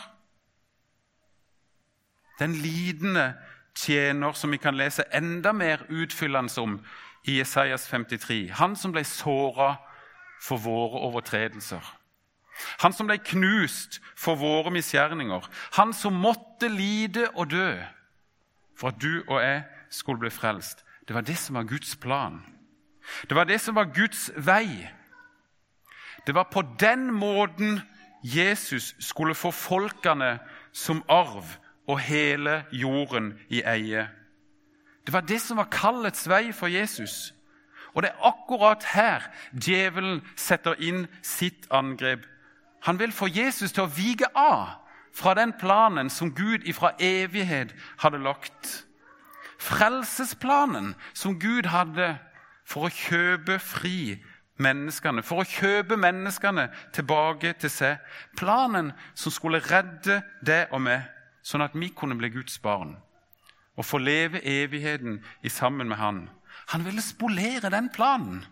Den 2.39 2.53
lidende 2.53 3.33
tjener 3.75 4.37
som 4.37 4.51
vi 4.51 4.61
kan 4.61 4.77
lese 4.77 5.07
enda 5.13 5.51
mer 5.51 5.87
utfyllende 5.89 6.61
om 6.61 6.77
i 7.25 7.39
Jesajas 7.39 7.87
53. 7.89 8.51
Han 8.59 8.75
som 8.75 8.93
ble 8.93 9.03
såra 9.03 9.75
for 10.41 10.61
våre 10.61 11.01
overtredelser. 11.07 11.81
Han 12.79 12.93
som 12.93 13.09
ble 13.09 13.17
knust 13.25 13.99
for 14.15 14.37
våre 14.39 14.71
misgjerninger. 14.71 15.49
Han 15.79 15.93
som 15.93 16.13
måtte 16.13 16.69
lide 16.69 17.27
og 17.33 17.49
dø 17.51 17.73
for 18.77 18.91
at 18.91 19.01
du 19.01 19.23
og 19.27 19.41
jeg 19.41 19.63
skulle 19.89 20.19
bli 20.19 20.29
frelst. 20.29 20.84
Det 21.07 21.13
var 21.13 21.21
det 21.21 21.37
som 21.37 21.55
var 21.55 21.63
Guds 21.63 21.95
plan. 21.95 22.41
Det 23.29 23.35
var 23.35 23.43
det 23.43 23.61
som 23.61 23.75
var 23.75 23.93
Guds 23.93 24.31
vei. 24.35 24.89
Det 26.27 26.35
var 26.35 26.43
på 26.51 26.61
den 26.79 27.13
måten 27.13 27.81
Jesus 28.23 28.95
skulle 28.99 29.35
få 29.35 29.51
folkene 29.51 30.39
som 30.73 31.03
arv 31.09 31.45
og 31.87 31.99
hele 31.99 32.63
jorden 32.71 33.33
i 33.49 33.61
eie. 33.61 34.07
Det 35.05 35.13
var 35.13 35.21
det 35.21 35.41
som 35.41 35.57
var 35.57 35.69
kallets 35.71 36.29
vei 36.29 36.51
for 36.51 36.67
Jesus. 36.67 37.33
Og 37.93 38.03
det 38.03 38.09
er 38.09 38.25
akkurat 38.27 38.83
her 38.83 39.29
djevelen 39.53 40.21
setter 40.35 40.75
inn 40.81 41.05
sitt 41.21 41.67
angrep. 41.71 42.25
Han 42.81 42.99
vil 42.99 43.11
få 43.11 43.29
Jesus 43.29 43.71
til 43.71 43.85
å 43.85 43.93
vike 43.93 44.27
av 44.35 44.81
fra 45.15 45.33
den 45.33 45.53
planen 45.59 46.09
som 46.09 46.33
Gud 46.35 46.65
ifra 46.65 46.91
evighet 46.99 47.71
hadde 48.01 48.19
lagt 48.19 48.85
frelsesplanen 49.65 50.93
som 51.13 51.39
Gud 51.41 51.69
hadde 51.73 52.15
for 52.65 52.87
å 52.87 52.93
kjøpe 52.93 53.57
fri 53.61 54.15
menneskene, 54.61 55.23
for 55.25 55.43
å 55.43 55.47
kjøpe 55.49 55.97
menneskene 55.99 56.69
tilbake 56.95 57.53
til 57.59 57.71
seg. 57.71 57.99
Planen 58.37 58.93
som 59.17 59.33
skulle 59.33 59.63
redde 59.65 60.21
det 60.45 60.65
og 60.71 60.85
meg, 60.85 61.09
sånn 61.45 61.65
at 61.65 61.75
vi 61.77 61.91
kunne 61.93 62.17
bli 62.19 62.31
Guds 62.33 62.57
barn 62.61 62.95
og 63.75 63.83
få 63.83 63.99
leve 63.99 64.39
evigheten 64.47 65.17
i 65.43 65.49
sammen 65.51 65.89
med 65.91 65.97
Han. 65.99 66.29
Han 66.71 66.85
ville 66.85 67.01
spolere 67.03 67.69
den 67.69 67.89
planen. 67.91 68.45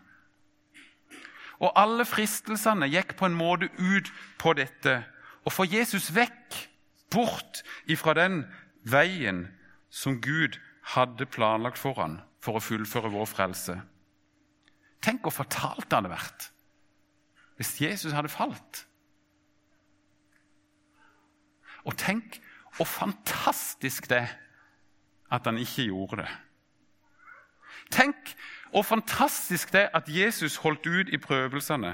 Og 1.63 1.71
alle 1.79 2.03
fristelsene 2.05 2.89
gikk 2.91 3.15
på 3.15 3.29
en 3.29 3.37
måte 3.37 3.69
ut 3.79 4.11
på 4.37 4.51
dette. 4.59 4.97
Å 5.47 5.49
få 5.49 5.63
Jesus 5.63 6.09
vekk, 6.11 6.57
bort 7.13 7.61
ifra 7.87 8.15
den 8.17 8.41
veien 8.83 9.45
som 9.93 10.19
Gud 10.19 10.59
hadde 10.83 11.25
planlagt 11.25 11.79
for 11.79 11.97
han 11.99 12.19
for 12.43 12.59
å 12.59 12.63
fullføre 12.63 13.11
vår 13.13 13.29
frelse. 13.29 13.77
Tenk 15.03 15.23
hvor 15.23 15.35
fatalt 15.35 15.87
det 15.89 15.99
hadde 15.99 16.11
vært 16.13 16.49
hvis 17.59 17.75
Jesus 17.83 18.15
hadde 18.17 18.31
falt. 18.33 18.81
Og 21.85 21.93
tenk 21.99 22.39
hvor 22.75 22.89
fantastisk 22.89 24.09
det 24.09 24.23
er 24.23 24.31
at 25.33 25.45
han 25.45 25.59
ikke 25.61 25.85
gjorde 25.87 26.23
det. 26.23 26.31
Tenk 27.93 28.33
hvor 28.71 28.85
fantastisk 28.87 29.73
det 29.73 29.85
er 29.85 29.93
at 29.97 30.09
Jesus 30.09 30.57
holdt 30.63 30.87
ut 30.87 31.09
i 31.13 31.17
prøvelsene. 31.21 31.93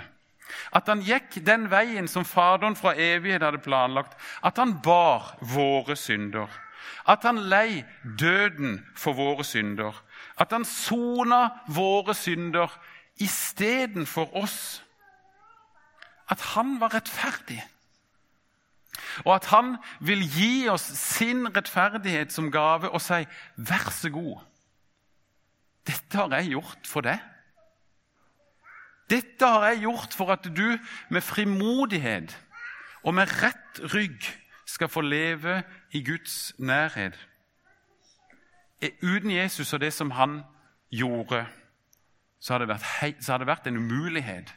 At 0.74 0.88
han 0.90 1.04
gikk 1.06 1.42
den 1.46 1.68
veien 1.72 2.08
som 2.08 2.26
Faderen 2.26 2.76
fra 2.76 2.96
evighet 2.98 3.44
hadde 3.44 3.62
planlagt. 3.62 4.16
At 4.44 4.58
han 4.58 4.80
bar 4.82 5.36
våre 5.42 5.96
synder. 6.00 6.48
At 7.08 7.24
han 7.24 7.40
lei 7.50 7.84
døden 8.20 8.86
for 8.98 9.14
våre 9.14 9.44
synder. 9.44 9.96
At 10.38 10.52
han 10.52 10.66
sona 10.66 11.50
våre 11.68 12.16
synder 12.16 12.72
istedenfor 13.20 14.36
oss. 14.38 14.84
At 16.30 16.42
han 16.54 16.78
var 16.82 16.94
rettferdig. 16.94 17.62
Og 19.26 19.36
at 19.36 19.50
han 19.52 19.76
vil 20.00 20.22
gi 20.30 20.70
oss 20.70 20.86
sin 21.00 21.48
rettferdighet 21.56 22.34
som 22.34 22.52
gave 22.52 22.90
og 22.90 23.02
si 23.02 23.26
'vær 23.58 23.90
så 23.92 24.10
god'. 24.10 24.46
Dette 25.88 26.18
har 26.18 26.36
jeg 26.36 26.54
gjort 26.54 26.88
for 26.88 27.02
deg. 27.02 27.20
Dette 29.10 29.46
har 29.46 29.66
jeg 29.72 29.80
gjort 29.88 30.14
for 30.14 30.32
at 30.32 30.44
du 30.44 30.78
med 31.10 31.22
frimodighet 31.22 32.36
og 33.04 33.16
med 33.18 33.32
rett 33.42 33.82
rygg 33.94 34.28
skal 34.70 34.90
få 34.90 35.02
leve 35.02 35.64
i 35.92 36.04
Guds 36.04 36.54
nærhet. 36.60 37.28
Uten 39.02 39.32
Jesus 39.32 39.74
og 39.74 39.82
det 39.82 39.94
som 39.94 40.12
han 40.12 40.42
gjorde, 40.92 41.46
så 42.40 42.54
har 42.54 42.60
det 42.60 42.68
vært, 42.68 42.86
har 43.28 43.38
det 43.38 43.48
vært 43.48 43.68
en 43.68 43.78
umulighet. 43.78 44.54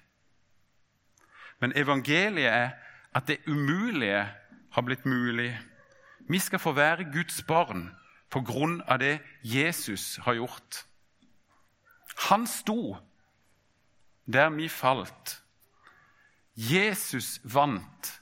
Men 1.61 1.73
evangeliet 1.76 2.52
er 2.52 2.71
at 3.14 3.26
det 3.26 3.38
umulige 3.47 4.28
har 4.73 4.83
blitt 4.83 5.07
mulig. 5.07 5.59
Vi 6.28 6.38
skal 6.38 6.59
få 6.59 6.73
være 6.73 7.11
Guds 7.12 7.42
barn 7.42 7.90
på 8.31 8.40
grunn 8.40 8.81
av 8.88 8.99
det 8.99 9.19
Jesus 9.42 10.16
har 10.25 10.35
gjort. 10.35 10.85
Han 12.28 12.47
sto 12.47 12.97
der 14.33 14.50
vi 14.50 14.69
falt. 14.69 15.42
Jesus 16.57 17.40
vant, 17.45 18.21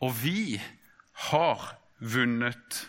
og 0.00 0.12
vi 0.22 0.60
har 1.18 1.74
vunnet. 1.98 2.84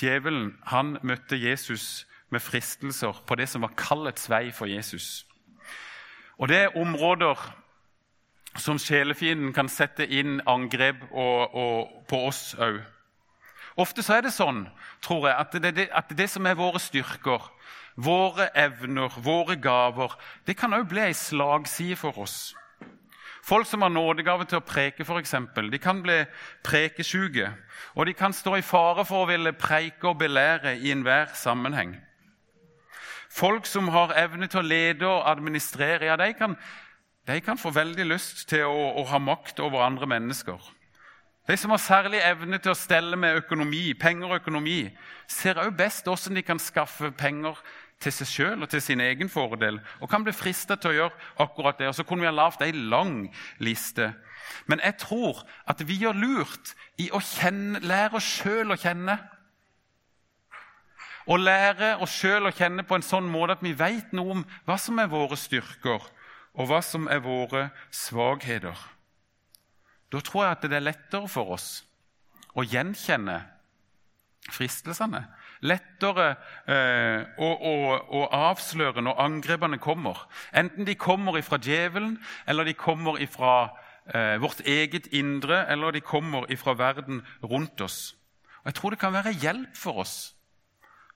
Djevelen 0.00 0.54
han 0.68 0.98
møtte 1.02 1.36
Jesus 1.36 2.06
med 2.30 2.40
fristelser 2.40 3.22
på 3.26 3.36
det 3.36 3.48
som 3.50 3.64
var 3.64 3.76
kallets 3.76 4.28
vei 4.30 4.50
for 4.54 4.70
Jesus. 4.70 5.26
Og 6.40 6.48
Det 6.48 6.56
er 6.56 6.76
områder 6.76 7.36
som 8.56 8.78
sjelefienden 8.78 9.52
kan 9.52 9.68
sette 9.68 10.06
inn 10.06 10.40
angrep 10.48 11.02
og, 11.10 11.54
og 11.54 12.06
på 12.08 12.24
oss 12.30 12.54
òg. 12.58 12.80
Ofte 13.80 14.02
så 14.02 14.18
er 14.18 14.24
det 14.26 14.32
sånn, 14.34 14.64
tror 15.04 15.28
jeg, 15.28 15.36
at 15.36 15.76
det, 15.76 15.88
at 15.94 16.10
det 16.16 16.26
som 16.30 16.46
er 16.46 16.58
våre 16.58 16.80
styrker, 16.82 17.44
våre 17.96 18.48
evner, 18.58 19.14
våre 19.22 19.56
gaver, 19.56 20.16
det 20.46 20.56
kan 20.58 20.74
òg 20.74 20.88
bli 20.90 21.04
ei 21.06 21.14
slagside 21.16 21.96
for 22.00 22.18
oss. 22.18 22.54
Folk 23.42 23.66
som 23.66 23.82
har 23.82 23.88
nådegave 23.88 24.44
til 24.44 24.60
å 24.60 24.66
preke, 24.66 25.04
for 25.04 25.18
eksempel, 25.18 25.70
de 25.72 25.78
kan 25.80 26.02
bli 26.02 26.18
prekesjuke. 26.66 27.48
Og 27.96 28.06
de 28.06 28.14
kan 28.14 28.34
stå 28.36 28.58
i 28.58 28.64
fare 28.64 29.04
for 29.08 29.24
å 29.24 29.30
ville 29.30 29.56
preike 29.56 30.10
og 30.10 30.18
belære 30.20 30.76
i 30.78 30.92
enhver 30.92 31.32
sammenheng. 31.34 31.96
Folk 33.30 33.66
som 33.66 33.88
har 33.94 34.12
evne 34.18 34.48
til 34.50 34.60
å 34.60 34.66
lede 34.66 35.06
og 35.08 35.24
administrere, 35.30 36.10
ja, 36.10 36.16
de 36.18 36.32
kan, 36.34 36.56
de 37.26 37.40
kan 37.40 37.58
få 37.58 37.70
veldig 37.70 38.08
lyst 38.10 38.48
til 38.50 38.66
å, 38.66 38.90
å 39.00 39.06
ha 39.12 39.20
makt 39.22 39.62
over 39.62 39.86
andre 39.86 40.08
mennesker. 40.10 40.58
De 41.48 41.56
som 41.56 41.72
har 41.72 41.80
særlig 41.82 42.20
evne 42.22 42.58
til 42.62 42.74
å 42.74 42.78
stelle 42.78 43.16
med 43.18 43.40
økonomi, 43.40 43.94
penger 43.98 44.28
og 44.28 44.42
økonomi, 44.42 44.82
ser 45.30 45.58
også 45.58 45.78
best 45.78 46.10
hvordan 46.10 46.36
de 46.36 46.44
kan 46.46 46.60
skaffe 46.62 47.10
penger 47.16 47.58
til 48.00 48.14
seg 48.14 48.28
sjøl 48.28 48.64
og 48.64 48.70
til 48.72 48.80
sin 48.82 49.00
egen 49.04 49.28
fordel, 49.28 49.80
og 50.00 50.08
kan 50.10 50.24
bli 50.24 50.32
frista 50.32 50.76
til 50.80 50.92
å 50.92 50.96
gjøre 50.96 51.28
akkurat 51.44 51.78
det. 51.78 51.90
Og 51.90 51.94
Så 51.94 52.04
kunne 52.04 52.24
vi 52.24 52.30
ha 52.30 52.34
lagd 52.34 52.62
ei 52.64 52.72
lang 52.72 53.28
liste. 53.58 54.14
Men 54.66 54.80
jeg 54.84 54.96
tror 55.04 55.42
at 55.68 55.82
vi 55.86 55.98
gjør 56.00 56.16
lurt 56.16 56.74
i 56.98 57.10
å 57.12 57.20
kjenne, 57.20 57.82
lære 57.84 58.16
oss 58.16 58.30
sjøl 58.40 58.72
å 58.72 58.78
kjenne. 58.80 59.18
Å 61.30 61.36
lære 61.36 61.92
oss 62.00 62.14
sjøl 62.16 62.48
å 62.48 62.54
kjenne 62.56 62.86
på 62.88 62.96
en 62.96 63.04
sånn 63.04 63.28
måte 63.30 63.58
at 63.58 63.64
vi 63.64 63.76
veit 63.76 64.14
noe 64.16 64.38
om 64.38 64.46
hva 64.66 64.78
som 64.80 64.98
er 64.98 65.12
våre 65.12 65.36
styrker, 65.38 66.00
og 66.56 66.66
hva 66.66 66.80
som 66.82 67.06
er 67.12 67.20
våre 67.22 67.68
svakheter. 67.94 68.78
Da 70.10 70.18
tror 70.24 70.46
jeg 70.46 70.56
at 70.56 70.66
det 70.66 70.78
er 70.80 70.88
lettere 70.88 71.28
for 71.30 71.54
oss 71.54 71.84
å 72.58 72.64
gjenkjenne 72.66 73.36
fristelsene. 74.50 75.22
Lettere 75.60 76.30
eh, 76.72 77.26
å, 77.36 77.48
å, 77.48 77.74
å, 78.16 78.22
avsløre 78.32 79.02
når 79.04 79.20
angrepene 79.20 79.78
kommer. 79.82 80.22
Enten 80.56 80.88
de 80.88 80.94
kommer 80.96 81.36
fra 81.44 81.58
djevelen, 81.60 82.16
eller 82.48 82.64
de 82.64 82.74
kommer 82.74 83.20
fra 83.28 83.54
eh, 84.08 84.40
vårt 84.40 84.62
eget 84.64 85.10
indre, 85.12 85.66
eller 85.68 85.92
de 85.92 86.00
kommer 86.00 86.48
fra 86.56 86.74
verden 86.78 87.20
rundt 87.44 87.80
oss. 87.84 88.16
Og 88.60 88.72
Jeg 88.72 88.74
tror 88.74 88.90
det 88.90 89.02
kan 89.02 89.12
være 89.12 89.36
hjelp 89.36 89.76
for 89.76 90.00
oss 90.04 90.34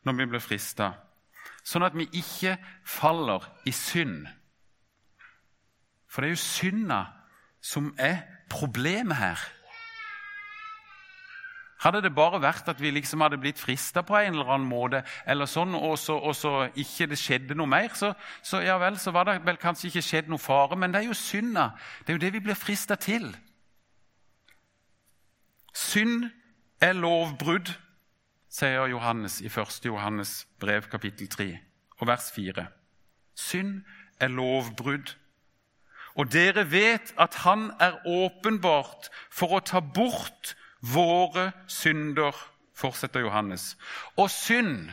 når 0.05 0.19
vi 0.19 0.27
blir 0.29 0.43
frista, 0.45 0.91
sånn 1.65 1.87
at 1.87 1.95
vi 1.97 2.05
ikke 2.13 2.59
faller 2.85 3.47
i 3.65 3.73
synd. 3.73 4.27
For 6.13 6.21
det 6.21 6.29
er 6.29 6.37
jo 6.37 6.45
synda 6.45 6.99
som 7.65 7.95
er 7.99 8.21
problemet 8.53 9.17
her. 9.17 9.41
Hadde 11.83 12.03
det 12.05 12.15
bare 12.15 12.41
vært 12.41 12.69
at 12.71 12.81
vi 12.81 12.93
liksom 12.95 13.21
hadde 13.25 13.41
blitt 13.43 13.59
frista 13.59 14.05
på 14.07 14.17
en 14.17 14.37
eller 14.37 14.53
annen 14.55 14.69
måte, 14.69 15.03
eller 15.27 15.49
sånn, 15.51 15.75
og 15.75 15.97
så, 15.99 16.17
og 16.17 16.37
så 16.39 16.69
ikke 16.81 17.09
det 17.11 17.19
skjedde 17.19 17.57
noe 17.59 17.69
mer, 17.69 17.91
så, 17.99 18.13
så, 18.43 18.63
ja 18.65 18.79
vel, 18.81 18.99
så 19.01 19.13
var 19.15 19.27
det 19.29 19.41
vel 19.45 19.59
kanskje 19.61 19.91
ikke 19.91 20.05
skjedd 20.07 20.31
noe 20.33 20.43
fare. 20.43 20.79
Men 20.79 20.95
det 20.95 21.03
er 21.03 21.11
jo 21.11 21.19
synda. 21.19 21.73
Det 22.05 22.15
er 22.15 22.19
jo 22.19 22.25
det 22.25 22.33
vi 22.37 22.45
blir 22.47 22.59
frista 22.59 22.97
til. 23.01 23.27
Synd 25.75 26.31
er 26.81 26.95
lovbrudd, 26.95 27.75
sier 28.55 28.87
Johannes 28.87 29.41
i 29.43 29.51
1. 29.51 29.81
Johannes 29.89 30.45
brev, 30.63 30.87
kapittel 30.91 31.29
3, 31.29 31.51
og 31.99 32.07
vers 32.07 32.31
4. 32.37 32.69
Synd 33.35 33.83
er 34.23 34.31
lovbrudd. 34.31 35.17
Og 36.15 36.31
dere 36.31 36.71
vet 36.71 37.11
at 37.19 37.35
han 37.43 37.73
er 37.83 37.99
åpenbart 38.07 39.11
for 39.35 39.57
å 39.57 39.65
ta 39.67 39.83
bort 39.83 40.55
våre 40.85 41.53
synder, 41.71 42.35
fortsetter 42.75 43.25
Johannes. 43.25 43.75
Og 44.19 44.31
synd 44.31 44.91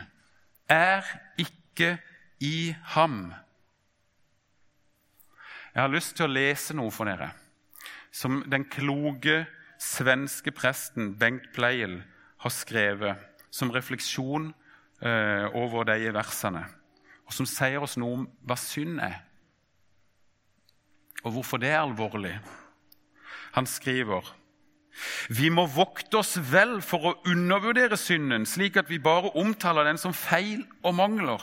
er 0.70 1.04
ikke 1.40 1.96
i 2.40 2.74
ham. 2.94 3.32
Jeg 5.74 5.82
har 5.82 5.92
lyst 5.92 6.16
til 6.16 6.28
å 6.28 6.32
lese 6.32 6.76
noe 6.76 6.92
for 6.92 7.08
dere 7.08 7.32
som 8.12 8.42
den 8.52 8.66
kloke 8.68 9.46
svenske 9.80 10.52
presten 10.52 11.14
Bengt 11.18 11.48
Pleiel 11.56 12.02
har 12.44 12.52
skrevet 12.52 13.46
som 13.52 13.72
refleksjon 13.72 14.50
eh, 15.00 15.46
over 15.56 15.86
de 15.88 16.12
versene, 16.12 16.66
og 17.24 17.32
som 17.32 17.48
sier 17.48 17.80
oss 17.82 17.96
noe 18.00 18.18
om 18.20 18.26
hva 18.44 18.58
synd 18.60 19.00
er, 19.00 19.22
og 21.22 21.38
hvorfor 21.38 21.62
det 21.62 21.72
er 21.72 21.80
alvorlig. 21.80 22.34
Han 23.56 23.68
skriver 23.68 24.28
vi 25.28 25.48
må 25.48 25.64
vokte 25.72 26.20
oss 26.20 26.36
vel 26.52 26.80
for 26.84 27.08
å 27.08 27.14
undervurdere 27.28 27.96
synden, 27.96 28.44
slik 28.48 28.76
at 28.80 28.90
vi 28.92 29.00
bare 29.02 29.32
omtaler 29.38 29.88
den 29.88 30.00
som 30.00 30.14
feil 30.16 30.64
og 30.82 30.96
mangler. 30.98 31.42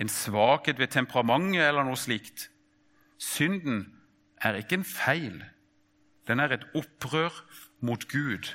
En 0.00 0.10
svakhet 0.10 0.80
ved 0.80 0.92
temperamentet 0.94 1.62
eller 1.62 1.86
noe 1.86 1.98
slikt. 2.00 2.48
Synden 3.22 3.86
er 4.42 4.58
ikke 4.58 4.80
en 4.80 4.88
feil. 4.88 5.38
Den 6.26 6.42
er 6.42 6.56
et 6.56 6.66
opprør 6.78 7.34
mot 7.80 8.02
Gud. 8.10 8.50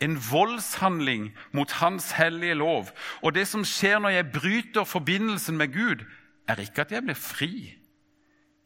En 0.00 0.16
voldshandling 0.16 1.32
mot 1.52 1.70
Hans 1.80 2.12
hellige 2.16 2.56
lov. 2.56 2.92
Og 3.22 3.34
det 3.34 3.46
som 3.50 3.64
skjer 3.66 4.00
når 4.00 4.16
jeg 4.16 4.32
bryter 4.32 4.88
forbindelsen 4.88 5.58
med 5.60 5.74
Gud, 5.74 6.04
er 6.48 6.60
ikke 6.60 6.84
at 6.84 6.92
jeg 6.92 7.04
blir 7.04 7.18
fri 7.18 7.54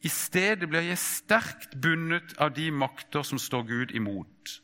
i 0.03 0.09
stedet 0.09 0.69
blir 0.69 0.87
jeg 0.87 0.99
sterkt 0.99 1.75
bundet 1.83 2.37
av 2.39 2.55
de 2.55 2.71
makter 2.71 3.23
som 3.27 3.39
står 3.39 3.63
Gud 3.67 3.95
imot. 3.95 4.61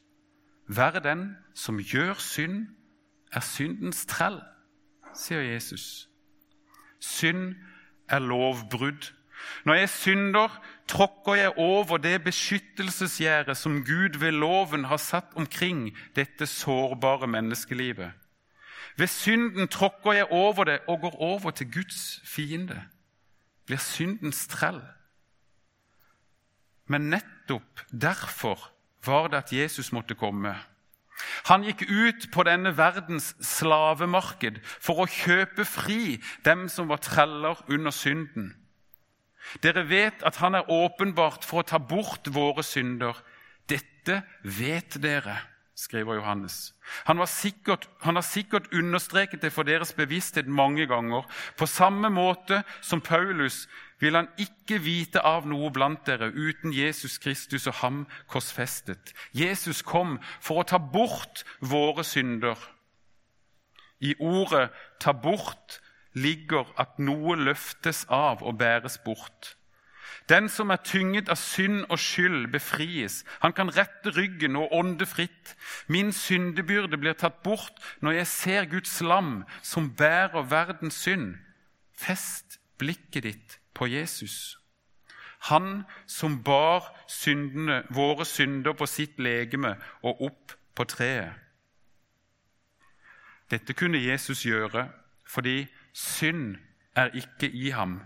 Vær 0.66 1.01
den 1.03 1.37
som 1.55 1.81
gjør 1.83 2.14
synd, 2.23 2.68
er 3.33 3.42
syndens 3.42 4.05
trell, 4.07 4.38
sier 5.14 5.42
Jesus. 5.42 6.09
Synd 7.01 7.57
er 8.09 8.23
lovbrudd. 8.23 9.11
Når 9.64 9.75
jeg 9.75 9.88
synder, 9.88 10.61
tråkker 10.88 11.35
jeg 11.35 11.53
over 11.59 11.99
det 11.99 12.23
beskyttelsesgjerdet 12.25 13.57
som 13.57 13.83
Gud 13.85 14.18
ved 14.18 14.33
loven 14.33 14.85
har 14.85 14.97
satt 14.97 15.35
omkring 15.35 15.90
dette 16.16 16.47
sårbare 16.47 17.27
menneskelivet. 17.27 18.12
Ved 18.97 19.07
synden 19.07 19.68
tråkker 19.68 20.12
jeg 20.12 20.27
over 20.31 20.64
det 20.64 20.79
og 20.88 21.01
går 21.01 21.16
over 21.20 21.51
til 21.51 21.73
Guds 21.73 22.20
fiende. 22.25 22.85
Blir 23.66 23.83
syndens 23.83 24.47
trell. 24.47 24.81
Men 26.87 27.11
nettopp 27.12 27.85
derfor 27.90 28.70
var 29.05 29.29
det 29.29 29.44
at 29.44 29.53
Jesus 29.53 29.92
måtte 29.92 30.16
komme. 30.16 30.55
Han 31.49 31.64
gikk 31.64 31.85
ut 31.88 32.27
på 32.35 32.44
denne 32.47 32.75
verdens 32.77 33.33
slavemarked 33.44 34.61
for 34.83 35.05
å 35.05 35.11
kjøpe 35.11 35.66
fri 35.68 36.18
dem 36.47 36.66
som 36.73 36.90
var 36.90 37.03
treller 37.05 37.61
under 37.70 37.94
synden. 37.94 38.53
Dere 39.62 39.85
vet 39.88 40.25
at 40.25 40.40
han 40.40 40.57
er 40.57 40.70
åpenbart 40.73 41.44
for 41.44 41.62
å 41.62 41.68
ta 41.68 41.79
bort 41.79 42.31
våre 42.33 42.64
synder. 42.64 43.18
Dette 43.68 44.23
vet 44.42 44.97
dere, 45.03 45.37
skriver 45.77 46.20
Johannes. 46.20 46.73
Han, 47.09 47.20
sikkert, 47.29 47.88
han, 48.05 48.16
har 48.16 48.25
sikkert 48.27 48.73
understreket 48.73 49.42
det 49.42 49.53
for 49.53 49.68
deres 49.68 49.92
bevissthet 49.97 50.49
mange 50.49 50.87
ganger, 50.88 51.27
på 51.59 51.68
samme 51.68 52.11
måte 52.12 52.62
som 52.81 53.03
Paulus 53.05 53.64
vil 54.04 54.18
han 54.18 54.28
ikke 54.40 54.82
vite 54.84 55.22
av 55.24 55.46
noe 55.48 55.70
blant 55.72 56.04
dere 56.04 56.28
uten 56.28 56.74
Jesus 56.76 57.16
Kristus 57.22 57.64
og 57.70 57.78
ham 57.80 58.02
korsfestet. 58.28 59.14
Jesus 59.32 59.80
kom 59.82 60.18
for 60.44 60.60
å 60.60 60.68
ta 60.68 60.78
bort 60.78 61.44
våre 61.64 62.04
synder. 62.04 62.58
I 64.00 64.12
ordet 64.20 64.70
'ta 65.00 65.12
bort' 65.12 65.80
ligger 66.12 66.68
at 66.76 66.98
noe 66.98 67.36
løftes 67.36 68.04
av 68.08 68.42
og 68.42 68.58
bæres 68.58 68.98
bort. 68.98 69.56
Den 70.28 70.48
som 70.48 70.70
er 70.70 70.84
tynget 70.84 71.28
av 71.28 71.36
synd 71.36 71.84
og 71.88 71.98
skyld, 71.98 72.52
befries. 72.52 73.24
Han 73.40 73.52
kan 73.52 73.76
rette 73.76 74.10
ryggen 74.16 74.56
og 74.56 74.72
ånde 74.72 75.06
fritt. 75.06 75.56
Min 75.88 76.12
syndebyrde 76.12 76.96
blir 76.96 77.12
tatt 77.12 77.42
bort 77.42 77.80
når 78.00 78.12
jeg 78.12 78.26
ser 78.26 78.64
Guds 78.64 79.00
lam 79.00 79.44
som 79.62 79.90
bærer 79.96 80.42
verdens 80.42 80.94
synd. 80.94 81.36
Fest 81.96 82.60
blikket 82.78 83.22
ditt 83.22 83.63
på 83.74 83.87
Jesus. 83.87 84.58
Han 85.50 85.84
som 86.06 86.42
bar 86.42 86.87
syndene, 87.08 87.82
våre 87.90 88.24
synder 88.24 88.72
på 88.72 88.87
sitt 88.87 89.18
legeme 89.18 89.76
og 90.02 90.22
opp 90.22 90.54
på 90.74 90.84
treet. 90.88 91.34
Dette 93.50 93.76
kunne 93.76 94.00
Jesus 94.00 94.46
gjøre 94.46 94.88
fordi 95.28 95.66
synd 95.92 96.56
er 96.96 97.10
ikke 97.14 97.50
i 97.50 97.70
ham. 97.70 98.00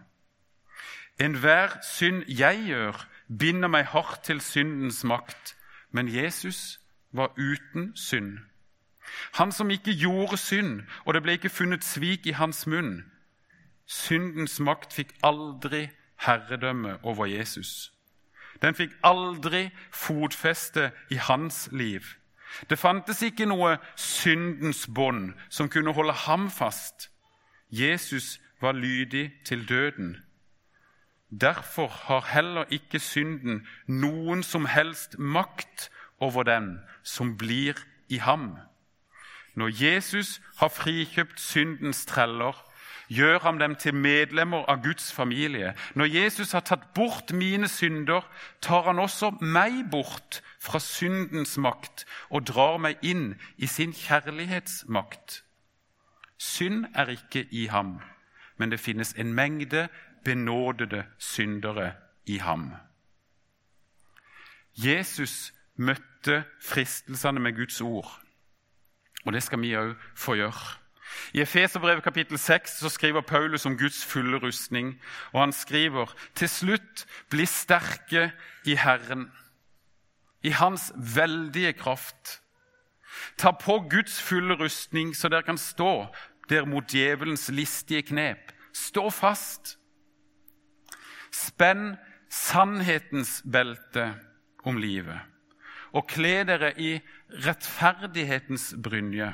Enhver 1.21 1.79
synd 1.83 2.25
jeg 2.29 2.65
gjør, 2.67 3.07
binder 3.39 3.69
meg 3.69 3.85
hardt 3.91 4.23
til 4.25 4.41
syndens 4.41 5.05
makt, 5.05 5.57
men 5.91 6.09
Jesus 6.09 6.81
var 7.13 7.35
uten 7.37 7.97
synd. 7.97 8.39
Han 9.35 9.53
som 9.53 9.71
ikke 9.71 9.95
gjorde 9.95 10.37
synd, 10.37 10.83
og 11.05 11.15
det 11.15 11.23
ble 11.23 11.33
ikke 11.39 11.49
funnet 11.53 11.85
svik 11.85 12.27
i 12.27 12.37
hans 12.39 12.67
munn, 12.67 13.05
Syndens 13.89 14.61
makt 14.61 14.93
fikk 14.93 15.15
aldri 15.25 15.89
herredømme 16.21 16.99
over 17.03 17.27
Jesus. 17.27 17.93
Den 18.63 18.75
fikk 18.75 18.93
aldri 19.05 19.71
fotfeste 19.93 20.91
i 21.11 21.17
hans 21.17 21.69
liv. 21.73 22.05
Det 22.71 22.79
fantes 22.79 23.23
ikke 23.23 23.47
noe 23.49 23.77
syndens 23.97 24.87
bånd 24.87 25.33
som 25.49 25.71
kunne 25.73 25.95
holde 25.97 26.13
ham 26.27 26.51
fast. 26.51 27.11
Jesus 27.71 28.41
var 28.61 28.73
lydig 28.73 29.33
til 29.45 29.69
døden. 29.69 30.17
Derfor 31.41 31.89
har 31.89 32.29
heller 32.35 32.65
ikke 32.71 32.99
synden 32.99 33.67
noen 33.87 34.43
som 34.43 34.65
helst 34.65 35.19
makt 35.19 35.91
over 36.21 36.43
den 36.43 36.79
som 37.03 37.37
blir 37.37 37.77
i 38.09 38.17
ham. 38.17 38.57
Når 39.55 39.85
Jesus 39.85 40.41
har 40.57 40.69
frikjøpt 40.69 41.41
syndens 41.41 42.07
treller, 42.07 42.68
gjør 43.09 43.39
ham 43.39 43.59
dem 43.59 43.75
til 43.75 43.95
medlemmer 43.95 44.65
av 44.69 44.83
Guds 44.83 45.13
familie. 45.13 45.75
Når 45.95 46.05
Jesus 46.05 46.53
har 46.53 46.61
tatt 46.61 46.93
bort 46.95 47.33
mine 47.33 47.69
synder, 47.69 48.27
tar 48.61 48.83
han 48.89 48.99
også 48.99 49.31
meg 49.41 49.91
bort 49.91 50.43
fra 50.61 50.81
syndens 50.83 51.57
makt 51.59 52.05
og 52.31 52.47
drar 52.49 52.79
meg 52.79 53.01
inn 53.03 53.35
i 53.57 53.67
sin 53.67 53.93
kjærlighetsmakt. 53.93 55.43
Synd 56.39 56.87
er 56.95 57.11
ikke 57.17 57.47
i 57.51 57.67
ham, 57.67 57.99
men 58.57 58.71
det 58.71 58.81
finnes 58.81 59.15
en 59.19 59.33
mengde 59.35 59.89
benådede 60.25 61.05
syndere 61.19 61.93
i 62.27 62.39
ham. 62.39 62.73
Jesus 64.77 65.53
møtte 65.77 66.45
fristelsene 66.63 67.41
med 67.41 67.57
Guds 67.57 67.81
ord, 67.81 68.21
og 69.25 69.33
det 69.33 69.43
skal 69.43 69.61
vi 69.63 69.75
òg 69.75 69.97
få 70.15 70.37
gjøre. 70.39 70.88
I 71.35 71.41
Efeserbrevet 71.41 72.05
kapittel 72.05 72.39
6 72.39 72.79
så 72.81 72.89
skriver 72.89 73.21
Paulus 73.21 73.67
om 73.67 73.79
Guds 73.79 74.05
fulle 74.05 74.39
rustning. 74.39 75.01
og 75.33 75.41
Han 75.41 75.53
skriver 75.53 76.15
til 76.35 76.49
slutt 76.49 77.07
bli 77.31 77.47
sterke 77.47 78.31
i 78.65 78.75
Herren, 78.75 79.31
i 80.43 80.51
Hans 80.51 80.93
veldige 80.97 81.73
kraft. 81.73 82.41
Ta 83.37 83.51
på 83.51 83.79
Guds 83.91 84.23
fulle 84.23 84.55
rustning, 84.55 85.17
så 85.17 85.29
dere 85.29 85.43
kan 85.43 85.59
stå 85.59 86.07
der 86.49 86.65
mot 86.65 86.85
djevelens 86.93 87.49
listige 87.49 88.03
knep. 88.03 88.53
Stå 88.73 89.11
fast. 89.11 89.79
Spenn 91.33 91.97
sannhetens 92.31 93.43
belte 93.45 94.15
om 94.65 94.79
livet, 94.81 95.21
og 95.93 96.09
kle 96.09 96.43
dere 96.49 96.73
i 96.81 96.99
rettferdighetens 97.45 98.75
brynje. 98.83 99.33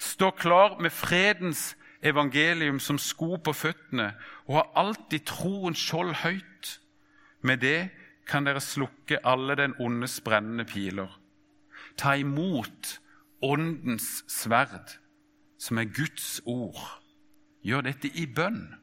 Stå 0.00 0.30
klar 0.30 0.78
med 0.80 0.92
fredens 0.92 1.76
evangelium 2.02 2.80
som 2.80 2.98
sko 2.98 3.36
på 3.36 3.52
føttene, 3.52 4.14
og 4.48 4.56
ha 4.56 4.62
alltid 4.80 5.26
troens 5.28 5.78
skjold 5.78 6.14
høyt. 6.22 6.70
Med 7.44 7.60
det 7.60 7.90
kan 8.28 8.46
dere 8.48 8.62
slukke 8.64 9.20
alle 9.26 9.56
den 9.60 9.74
ondes 9.80 10.20
brennende 10.24 10.64
piler. 10.64 11.12
Ta 11.96 12.14
imot 12.16 12.96
Åndens 13.42 14.24
sverd, 14.28 14.98
som 15.58 15.78
er 15.80 15.88
Guds 15.88 16.42
ord. 16.44 16.80
Gjør 17.64 17.86
dette 17.88 18.08
i 18.12 18.26
bønn, 18.28 18.74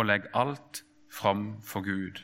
og 0.00 0.08
legg 0.08 0.28
alt 0.32 0.84
fram 1.12 1.58
for 1.64 1.84
Gud. 1.84 2.22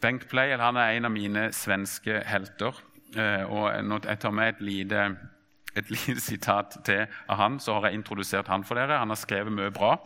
Bengt 0.00 0.28
Pleiel 0.30 0.62
er 0.62 0.92
en 0.94 1.08
av 1.08 1.10
mine 1.10 1.48
svenske 1.54 2.20
helter. 2.26 2.78
Eh, 3.16 3.42
og 3.42 4.04
Jeg 4.04 4.18
tar 4.18 4.30
med 4.30 4.48
et 4.48 4.60
lite 4.60 5.16
et 5.76 5.90
lite 5.92 6.20
sitat 6.30 6.78
til 6.86 7.06
av 7.28 7.40
han, 7.40 7.58
så 7.60 7.78
har 7.78 7.88
jeg 7.88 8.00
introdusert 8.00 8.50
han 8.52 8.64
for 8.66 8.78
dere. 8.78 9.00
Han 9.02 9.12
har 9.12 9.20
skrevet 9.20 9.54
mye 9.54 9.74
bra. 9.74 9.96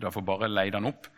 Derfor 0.00 0.24
bare 0.26 0.50
leid 0.50 0.76
han 0.76 0.88
opp. 0.88 1.08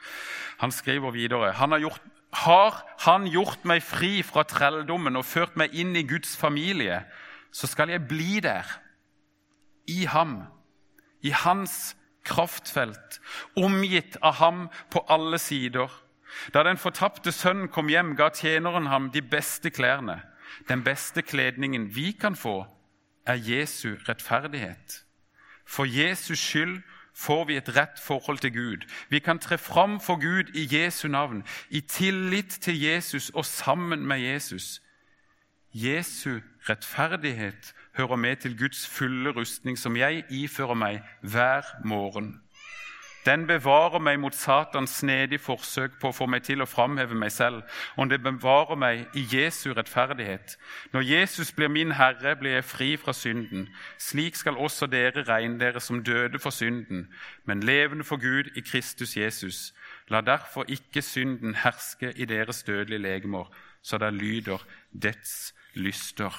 Han 0.62 0.74
skriver 0.74 1.14
videre 1.14 1.54
han 1.56 1.72
har, 1.72 1.82
gjort, 1.82 2.02
har 2.44 2.82
han 3.06 3.26
gjort 3.30 3.64
meg 3.68 3.82
fri 3.84 4.20
fra 4.26 4.44
trelldommen 4.48 5.16
og 5.18 5.26
ført 5.26 5.56
meg 5.56 5.74
inn 5.74 5.96
i 5.96 6.06
Guds 6.06 6.36
familie, 6.36 7.02
så 7.50 7.70
skal 7.70 7.90
jeg 7.92 8.06
bli 8.08 8.40
der, 8.44 8.66
i 9.88 10.04
ham, 10.04 10.42
i 11.24 11.32
hans 11.32 11.96
kraftfelt, 12.28 13.22
omgitt 13.56 14.18
av 14.20 14.36
ham 14.42 14.66
på 14.92 15.00
alle 15.08 15.40
sider. 15.40 15.88
Da 16.52 16.60
den 16.66 16.76
fortapte 16.76 17.32
sønnen 17.32 17.70
kom 17.72 17.88
hjem, 17.88 18.12
ga 18.18 18.28
tjeneren 18.36 18.90
ham 18.92 19.08
de 19.14 19.22
beste 19.24 19.72
klærne, 19.72 20.20
den 20.68 20.84
beste 20.84 21.24
kledningen 21.24 21.88
vi 21.94 22.12
kan 22.12 22.36
få 22.36 22.66
er 23.28 23.34
Jesu 23.34 23.96
rettferdighet. 24.08 25.04
For 25.66 25.84
Jesus 25.84 26.38
skyld 26.38 26.82
får 27.14 27.44
vi 27.44 27.56
et 27.56 27.76
rett 27.76 28.00
forhold 28.00 28.38
til 28.38 28.52
Gud. 28.52 28.86
Vi 29.08 29.18
kan 29.18 29.38
tre 29.38 29.58
fram 29.58 30.00
for 30.00 30.16
Gud 30.16 30.54
i 30.54 30.68
Jesu 30.76 31.08
navn, 31.08 31.44
i 31.70 31.80
tillit 31.80 32.58
til 32.60 32.80
Jesus 32.80 33.30
og 33.30 33.44
sammen 33.44 34.06
med 34.06 34.18
Jesus. 34.18 34.82
Jesu 35.74 36.40
rettferdighet 36.68 37.74
hører 37.96 38.16
med 38.16 38.36
til 38.36 38.58
Guds 38.58 38.86
fulle 38.88 39.30
rustning, 39.30 39.78
som 39.78 39.96
jeg 39.96 40.24
ifører 40.30 40.74
meg 40.74 41.02
hver 41.22 41.62
morgen. 41.84 42.40
Den 43.28 43.46
bevarer 43.46 43.98
meg 44.00 44.20
mot 44.20 44.34
Satans 44.34 44.90
snedige 45.02 45.38
forsøk 45.38 45.98
på 46.00 46.08
å 46.08 46.14
få 46.16 46.26
meg 46.32 46.46
til 46.46 46.62
å 46.64 46.66
framheve 46.68 47.16
meg 47.18 47.28
selv, 47.34 47.58
og 48.00 48.08
det 48.08 48.22
bevarer 48.24 48.78
meg 48.80 49.18
i 49.20 49.24
Jesu 49.28 49.74
rettferdighet. 49.76 50.54
Når 50.94 51.04
Jesus 51.04 51.52
blir 51.52 51.68
min 51.68 51.92
Herre, 51.98 52.36
blir 52.40 52.56
jeg 52.56 52.64
fri 52.64 52.88
fra 52.96 53.12
synden. 53.12 53.68
Slik 54.00 54.40
skal 54.40 54.56
også 54.56 54.88
dere 54.88 55.26
regne 55.28 55.60
dere 55.60 55.80
som 55.84 56.00
døde 56.04 56.40
for 56.40 56.56
synden, 56.56 57.10
men 57.44 57.60
levende 57.60 58.04
for 58.04 58.16
Gud 58.16 58.48
i 58.56 58.64
Kristus 58.64 59.16
Jesus. 59.16 59.74
La 60.08 60.24
derfor 60.24 60.64
ikke 60.64 61.02
synden 61.02 61.60
herske 61.66 62.14
i 62.16 62.24
deres 62.24 62.62
dødelige 62.62 63.04
legemer, 63.04 63.52
så 63.82 63.98
det 63.98 64.14
lyder 64.14 64.64
dets 65.02 65.54
lyster. 65.74 66.32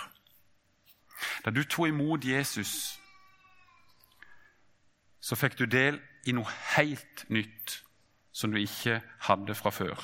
Da 1.46 1.54
du 1.54 1.62
tok 1.64 1.94
imot 1.94 2.26
Jesus, 2.26 2.98
så 5.22 5.36
fikk 5.36 5.60
du 5.60 5.68
del 5.70 6.00
i 6.28 6.36
noe 6.36 6.50
helt 6.76 7.26
nytt 7.30 7.80
som 8.32 8.52
du 8.52 8.60
ikke 8.62 9.02
hadde 9.28 9.56
fra 9.56 9.72
før. 9.74 10.00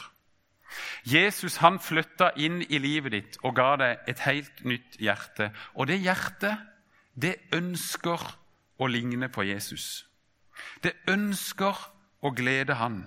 Jesus 1.07 1.59
han 1.63 1.77
flytta 1.79 2.31
inn 2.41 2.61
i 2.63 2.79
livet 2.81 3.13
ditt 3.13 3.37
og 3.43 3.55
ga 3.55 3.75
deg 3.79 4.09
et 4.11 4.23
helt 4.25 4.63
nytt 4.67 4.97
hjerte. 4.99 5.51
Og 5.75 5.87
det 5.87 6.01
hjertet, 6.03 6.57
det 7.15 7.37
ønsker 7.55 8.19
å 8.77 8.89
ligne 8.91 9.29
på 9.31 9.45
Jesus. 9.47 10.05
Det 10.83 10.95
ønsker 11.07 11.77
å 12.25 12.31
glede 12.35 12.75
han. 12.81 13.05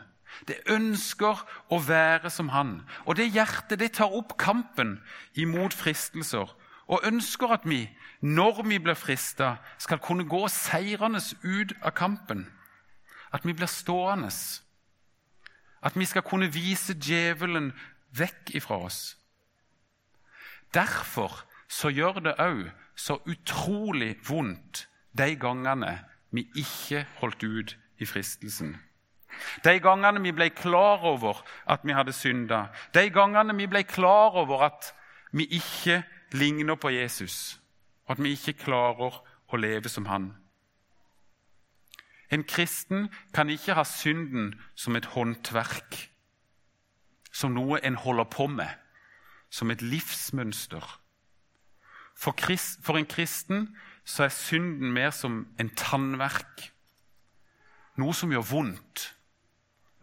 Det 0.49 0.61
ønsker 0.71 1.42
å 1.73 1.81
være 1.83 2.31
som 2.31 2.53
han. 2.55 2.83
Og 3.05 3.18
det 3.18 3.31
hjertet 3.35 3.81
det 3.81 3.94
tar 3.99 4.14
opp 4.14 4.37
kampen 4.40 4.99
imot 5.35 5.77
fristelser 5.77 6.55
og 6.88 7.05
ønsker 7.05 7.53
at 7.53 7.66
vi, 7.68 7.83
når 8.21 8.62
vi 8.64 8.79
blir 8.81 8.97
frista, 8.97 9.59
skal 9.79 10.01
kunne 10.01 10.25
gå 10.29 10.47
seirende 10.49 11.21
ut 11.44 11.75
av 11.83 11.92
kampen. 11.92 12.47
At 13.33 13.47
vi 13.47 13.53
blir 13.53 13.67
stående. 13.67 14.31
At 15.83 15.97
vi 15.99 16.05
skal 16.05 16.23
kunne 16.23 16.53
vise 16.53 16.95
djevelen 16.95 17.73
vekk 18.11 18.55
ifra 18.55 18.79
oss. 18.88 19.17
Derfor 20.75 21.45
så 21.69 21.91
gjør 21.93 22.21
det 22.25 22.35
òg 22.41 22.69
så 22.97 23.19
utrolig 23.29 24.17
vondt 24.29 24.88
de 25.19 25.37
gangene 25.37 25.99
vi 26.31 26.49
ikke 26.57 27.07
holdt 27.21 27.45
ut 27.45 27.77
i 27.99 28.07
fristelsen. 28.07 28.77
De 29.64 29.79
gangene 29.81 30.21
vi 30.23 30.33
ble 30.33 30.49
klar 30.51 31.05
over 31.07 31.43
at 31.69 31.85
vi 31.85 31.95
hadde 31.95 32.12
synda. 32.17 32.69
De 32.95 33.07
gangene 33.11 33.55
vi 33.57 33.69
ble 33.71 33.85
klar 33.85 34.37
over 34.41 34.67
at 34.71 34.93
vi 35.33 35.47
ikke 35.59 36.03
ligner 36.33 36.75
på 36.75 36.91
Jesus, 36.93 37.61
og 38.07 38.17
at 38.17 38.23
vi 38.25 38.33
ikke 38.37 38.59
klarer 38.64 39.21
å 39.49 39.61
leve 39.61 39.88
som 39.88 40.09
han. 40.09 40.33
En 42.31 42.45
kristen 42.45 43.09
kan 43.33 43.49
ikke 43.49 43.75
ha 43.75 43.85
synden 43.88 44.53
som 44.77 44.97
et 44.97 45.09
håndverk, 45.14 45.97
som 47.33 47.55
noe 47.57 47.81
en 47.85 47.97
holder 47.97 48.29
på 48.29 48.47
med, 48.53 48.69
som 49.51 49.71
et 49.71 49.83
livsmønster. 49.83 50.85
For, 52.19 52.35
krist, 52.37 52.83
for 52.85 52.99
en 52.99 53.09
kristen 53.09 53.71
så 54.05 54.27
er 54.27 54.35
synden 54.35 54.93
mer 54.93 55.12
som 55.14 55.47
en 55.61 55.71
tannverk. 55.77 56.67
Noe 57.99 58.14
som 58.14 58.33
gjør 58.33 58.45
vondt, 58.51 59.05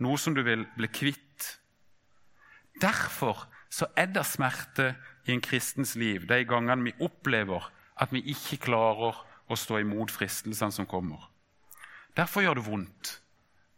noe 0.02 0.18
som 0.20 0.36
du 0.36 0.42
vil 0.48 0.66
bli 0.78 0.90
kvitt. 0.90 1.50
Derfor 2.82 3.46
så 3.70 3.88
er 3.96 4.10
det 4.16 4.26
smerte 4.28 4.94
i 5.28 5.34
en 5.36 5.44
kristens 5.44 5.96
liv 6.00 6.26
de 6.30 6.42
gangene 6.48 6.90
vi 6.90 6.96
opplever 7.04 7.70
at 8.02 8.12
vi 8.14 8.24
ikke 8.32 8.64
klarer 8.68 9.22
å 9.52 9.58
stå 9.60 9.80
imot 9.84 10.12
fristelsene 10.12 10.74
som 10.74 10.88
kommer. 10.90 11.35
Derfor 12.16 12.42
gjør 12.42 12.54
det 12.60 12.66
vondt 12.66 13.22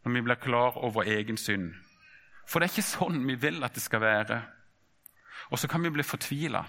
når 0.06 0.14
vi 0.14 0.22
blir 0.22 0.40
klar 0.40 0.78
over 0.78 1.04
egen 1.04 1.38
synd. 1.38 1.74
For 2.48 2.60
det 2.60 2.70
er 2.70 2.76
ikke 2.76 2.88
sånn 2.88 3.26
vi 3.28 3.36
vil 3.36 3.64
at 3.66 3.76
det 3.76 3.84
skal 3.84 4.02
være. 4.02 4.42
Og 5.52 5.60
så 5.60 5.68
kan 5.68 5.84
vi 5.84 5.92
bli 5.92 6.04
fortvila, 6.04 6.64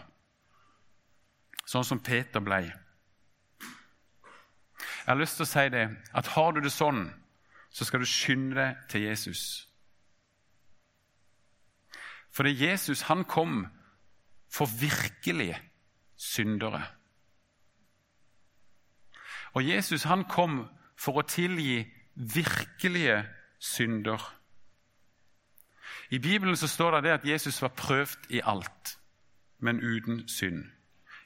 sånn 1.67 1.87
som 1.87 2.03
Peter 2.03 2.43
ble. 2.43 2.61
Jeg 4.79 5.07
har 5.07 5.19
lyst 5.19 5.39
til 5.39 5.47
å 5.47 5.51
si 5.51 5.65
det, 5.73 5.87
at 6.13 6.35
har 6.35 6.53
du 6.53 6.61
det 6.61 6.73
sånn, 6.73 7.07
så 7.71 7.85
skal 7.85 8.03
du 8.03 8.09
skynde 8.09 8.59
deg 8.59 8.83
til 8.91 9.07
Jesus. 9.07 9.43
Fordi 12.31 12.53
Jesus 12.55 13.07
han 13.09 13.25
kom 13.25 13.67
for 14.53 14.71
virkelig 14.81 15.57
syndere. 16.17 16.83
Og 19.55 19.65
Jesus 19.65 20.05
han 20.05 20.25
kom 20.29 20.69
for 20.99 21.21
å 21.21 21.27
tilgi 21.27 21.87
virkelige 22.15 23.23
synder. 23.59 24.23
I 26.11 26.19
Bibelen 26.19 26.57
så 26.57 26.69
står 26.69 27.01
det, 27.01 27.11
at 27.11 27.27
Jesus 27.27 27.63
var 27.63 27.75
prøvd 27.77 28.31
i 28.31 28.41
alt, 28.45 28.99
men 29.59 29.81
uten 29.81 30.29
synd. 30.29 30.65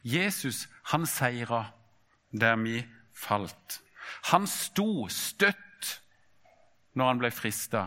Jesus 0.04 0.68
han 0.90 1.06
seira 1.06 1.64
der 2.32 2.56
vi 2.56 2.82
falt. 3.14 3.82
Han 4.32 4.46
sto 4.46 5.08
støtt 5.08 6.02
når 6.94 7.06
han 7.06 7.20
ble 7.22 7.30
frista. 7.30 7.86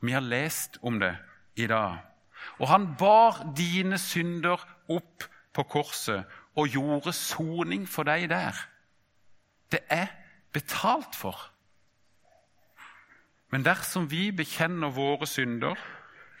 Vi 0.00 0.12
har 0.12 0.24
lest 0.24 0.78
om 0.82 1.00
det 1.00 1.16
i 1.56 1.66
dag. 1.66 1.98
Og 2.58 2.68
han 2.68 2.94
bar 2.98 3.42
dine 3.56 3.98
synder 3.98 4.62
opp 4.88 5.26
på 5.52 5.62
korset 5.62 6.24
og 6.56 6.68
gjorde 6.68 7.12
soning 7.12 7.88
for 7.88 8.08
deg 8.08 8.28
der. 8.30 8.56
Det 9.72 9.82
er 9.90 10.08
betalt 10.52 11.16
for. 11.16 11.50
Men 13.50 13.64
dersom 13.64 14.10
vi 14.10 14.30
bekjenner 14.32 14.90
våre 14.94 15.26
synder, 15.26 15.74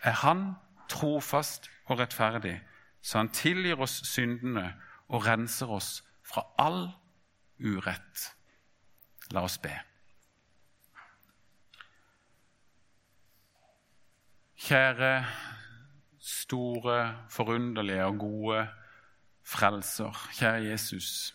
er 0.02 0.10
Han 0.10 0.54
trofast 0.88 1.70
og 1.86 1.98
rettferdig, 1.98 2.60
så 3.02 3.18
Han 3.18 3.28
tilgir 3.28 3.80
oss 3.80 4.00
syndene 4.06 4.74
og 5.08 5.26
renser 5.26 5.66
oss 5.66 6.04
fra 6.22 6.46
all 6.58 6.90
urett. 7.58 8.34
La 9.30 9.42
oss 9.42 9.58
be. 9.58 9.74
Kjære, 14.60 15.26
store, 16.20 17.16
forunderlige 17.30 18.04
og 18.04 18.18
gode 18.18 18.68
frelser, 19.42 20.28
kjære 20.38 20.64
Jesus. 20.70 21.34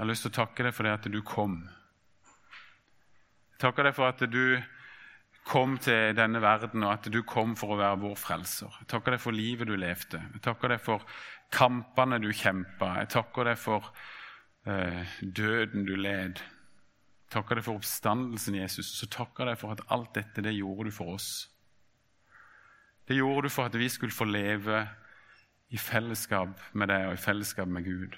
Jeg 0.00 0.06
har 0.06 0.08
lyst 0.14 0.22
til 0.24 0.30
å 0.30 0.36
takke 0.38 0.64
deg 0.64 0.72
for 0.72 0.86
det 0.86 0.92
at 0.96 1.06
du 1.12 1.18
kom. 1.20 1.58
Jeg 3.52 3.58
takker 3.60 3.84
deg 3.84 3.92
for 3.92 4.08
at 4.08 4.22
du 4.32 4.56
kom 5.44 5.74
til 5.76 6.14
denne 6.16 6.40
verden, 6.40 6.86
og 6.86 6.94
at 6.94 7.08
du 7.12 7.18
kom 7.28 7.52
for 7.52 7.74
å 7.74 7.76
være 7.76 7.98
vår 8.00 8.14
frelser. 8.16 8.78
Jeg 8.80 8.88
takker 8.88 9.12
deg 9.12 9.20
for 9.20 9.36
livet 9.36 9.68
du 9.68 9.74
levde. 9.76 10.22
Jeg 10.22 10.40
takker 10.46 10.72
deg 10.72 10.80
for 10.80 11.04
kampene 11.52 12.16
du 12.16 12.30
kjempa. 12.32 12.94
Jeg 13.02 13.10
takker 13.12 13.50
deg 13.50 13.60
for 13.60 13.90
eh, 14.64 15.04
døden 15.20 15.84
du 15.84 15.92
led 16.00 16.40
Jeg 16.40 17.34
takker 17.36 17.60
deg 17.60 17.68
for 17.68 17.82
oppstandelsen, 17.82 18.56
Jesus. 18.56 18.94
Så 19.02 19.10
takker 19.12 19.52
deg 19.52 19.60
for 19.60 19.76
at 19.76 19.84
alt 19.92 20.16
dette 20.16 20.46
det 20.48 20.56
gjorde 20.56 20.88
du 20.88 20.96
for 20.96 21.18
oss. 21.18 21.28
Det 23.04 23.20
gjorde 23.20 23.50
du 23.50 23.52
for 23.52 23.68
at 23.68 23.76
vi 23.76 23.92
skulle 23.92 24.16
få 24.16 24.24
leve 24.32 24.80
i 25.68 25.84
fellesskap 25.92 26.56
med 26.72 26.88
deg 26.88 27.10
og 27.12 27.20
i 27.20 27.24
fellesskap 27.28 27.68
med 27.68 27.84
Gud. 27.84 28.16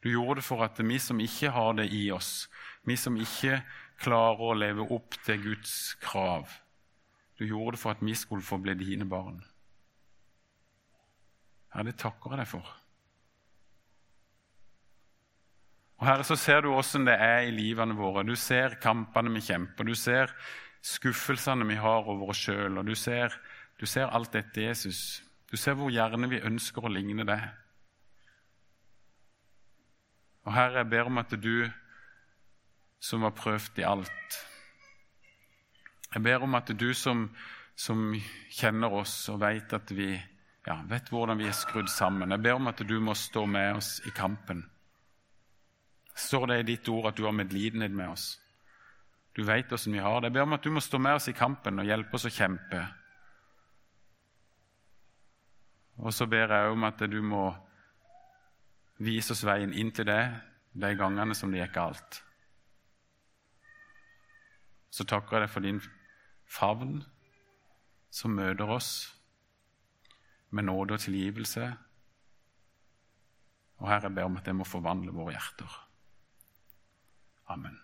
Du 0.00 0.08
gjorde 0.10 0.40
det 0.40 0.46
for 0.46 0.64
at 0.64 0.80
vi 0.80 0.98
som 0.98 1.20
ikke 1.20 1.52
har 1.52 1.74
det 1.76 1.90
i 1.92 2.06
oss, 2.14 2.48
vi 2.88 2.96
som 2.96 3.18
ikke 3.20 3.60
klarer 4.00 4.40
å 4.40 4.56
leve 4.56 4.86
opp 4.96 5.18
til 5.26 5.42
Guds 5.44 5.94
krav 6.00 6.48
Du 7.36 7.44
gjorde 7.44 7.76
det 7.76 7.80
for 7.82 7.92
at 7.92 8.04
vi 8.04 8.14
skulle 8.16 8.44
få 8.44 8.58
bli 8.60 8.74
dine 8.76 9.06
barn. 9.08 9.40
Herre, 11.72 11.88
det 11.88 12.00
takker 12.00 12.34
jeg 12.34 12.40
deg 12.42 12.48
for. 12.50 12.72
Og 16.00 16.06
Herre, 16.08 16.24
så 16.24 16.36
ser 16.36 16.64
du 16.64 16.72
åssen 16.72 17.06
det 17.08 17.14
er 17.20 17.46
i 17.46 17.54
livene 17.54 17.96
våre. 17.96 18.24
Du 18.24 18.34
ser 18.36 18.78
kampene 18.82 19.32
vi 19.36 19.42
kjemper. 19.44 19.88
Du 19.88 19.96
ser 19.96 20.32
skuffelsene 20.84 21.66
vi 21.68 21.76
har 21.80 22.08
over 22.08 22.32
oss 22.32 22.40
sjøl. 22.40 22.80
Og 22.80 22.88
du 22.88 22.94
ser, 22.96 23.36
du 23.80 23.86
ser, 23.86 24.08
alt 24.08 24.32
dette, 24.32 24.64
Jesus. 24.64 25.22
Du 25.52 25.56
ser 25.60 25.76
hvor 25.76 25.92
gjerne 25.92 26.28
vi 26.30 26.40
ønsker 26.44 26.84
å 26.84 26.92
ligne 26.92 27.24
deg. 27.28 27.44
Og 30.50 30.56
Herre, 30.56 30.82
jeg 30.82 30.90
ber 30.90 31.06
om 31.06 31.20
at 31.22 31.30
du 31.38 31.70
som 33.00 33.22
har 33.22 33.36
prøvd 33.38 33.78
i 33.78 33.86
alt 33.86 34.38
Jeg 36.10 36.22
ber 36.26 36.42
om 36.42 36.58
at 36.58 36.72
du 36.74 36.90
som, 36.94 37.28
som 37.78 38.10
kjenner 38.50 38.92
oss 38.98 39.14
og 39.30 39.38
vet, 39.44 39.94
vi, 39.94 40.10
ja, 40.66 40.76
vet 40.90 41.08
hvordan 41.08 41.38
vi 41.38 41.46
er 41.46 41.54
skrudd 41.54 41.88
sammen 41.88 42.34
Jeg 42.34 42.42
ber 42.42 42.58
om 42.58 42.66
at 42.66 42.82
du 42.82 42.98
må 43.00 43.14
stå 43.14 43.46
med 43.46 43.78
oss 43.78 44.00
i 44.10 44.10
kampen 44.10 44.66
står 46.20 46.46
det 46.46 46.58
i 46.60 46.68
ditt 46.74 46.88
ord 46.88 47.10
at 47.10 47.16
du 47.16 47.24
har 47.24 47.32
medlidenhet 47.32 47.92
med 47.92 48.12
oss. 48.12 48.34
Du 49.36 49.44
vet 49.46 49.72
åssen 49.72 49.94
vi 49.94 50.02
har 50.02 50.20
det. 50.20 50.30
Jeg 50.30 50.36
ber 50.36 50.48
om 50.48 50.56
at 50.56 50.64
du 50.64 50.70
må 50.74 50.82
stå 50.84 50.98
med 50.98 51.16
oss 51.16 51.28
i 51.30 51.36
kampen 51.36 51.80
og 51.80 51.88
hjelpe 51.88 52.18
oss 52.18 52.26
å 52.28 52.34
kjempe. 52.34 52.80
Og 56.00 56.14
så 56.16 56.26
ber 56.26 56.52
jeg 56.56 56.72
om 56.74 56.84
at 56.88 57.02
du 57.12 57.20
må 57.22 57.44
vise 59.00 59.32
oss 59.34 59.44
veien 59.48 59.72
inn 59.72 59.92
til 59.96 60.08
det 60.08 60.22
de 60.72 60.90
gangene 60.96 61.34
som 61.36 61.52
det 61.52 61.62
gikk 61.62 61.76
galt. 61.78 62.20
Så 64.90 65.06
takker 65.08 65.38
jeg 65.38 65.46
deg 65.46 65.52
for 65.52 65.64
din 65.64 65.80
favn 66.50 67.00
som 68.10 68.34
møter 68.34 68.70
oss 68.70 68.90
med 70.50 70.66
nåde 70.66 70.96
og 70.96 71.04
tilgivelse. 71.04 71.68
Og 73.80 73.86
Herre, 73.88 74.10
jeg 74.10 74.18
ber 74.18 74.28
om 74.28 74.40
at 74.40 74.48
det 74.48 74.56
må 74.56 74.66
forvandle 74.66 75.14
våre 75.14 75.36
hjerter. 75.36 75.78
Amen. 77.54 77.78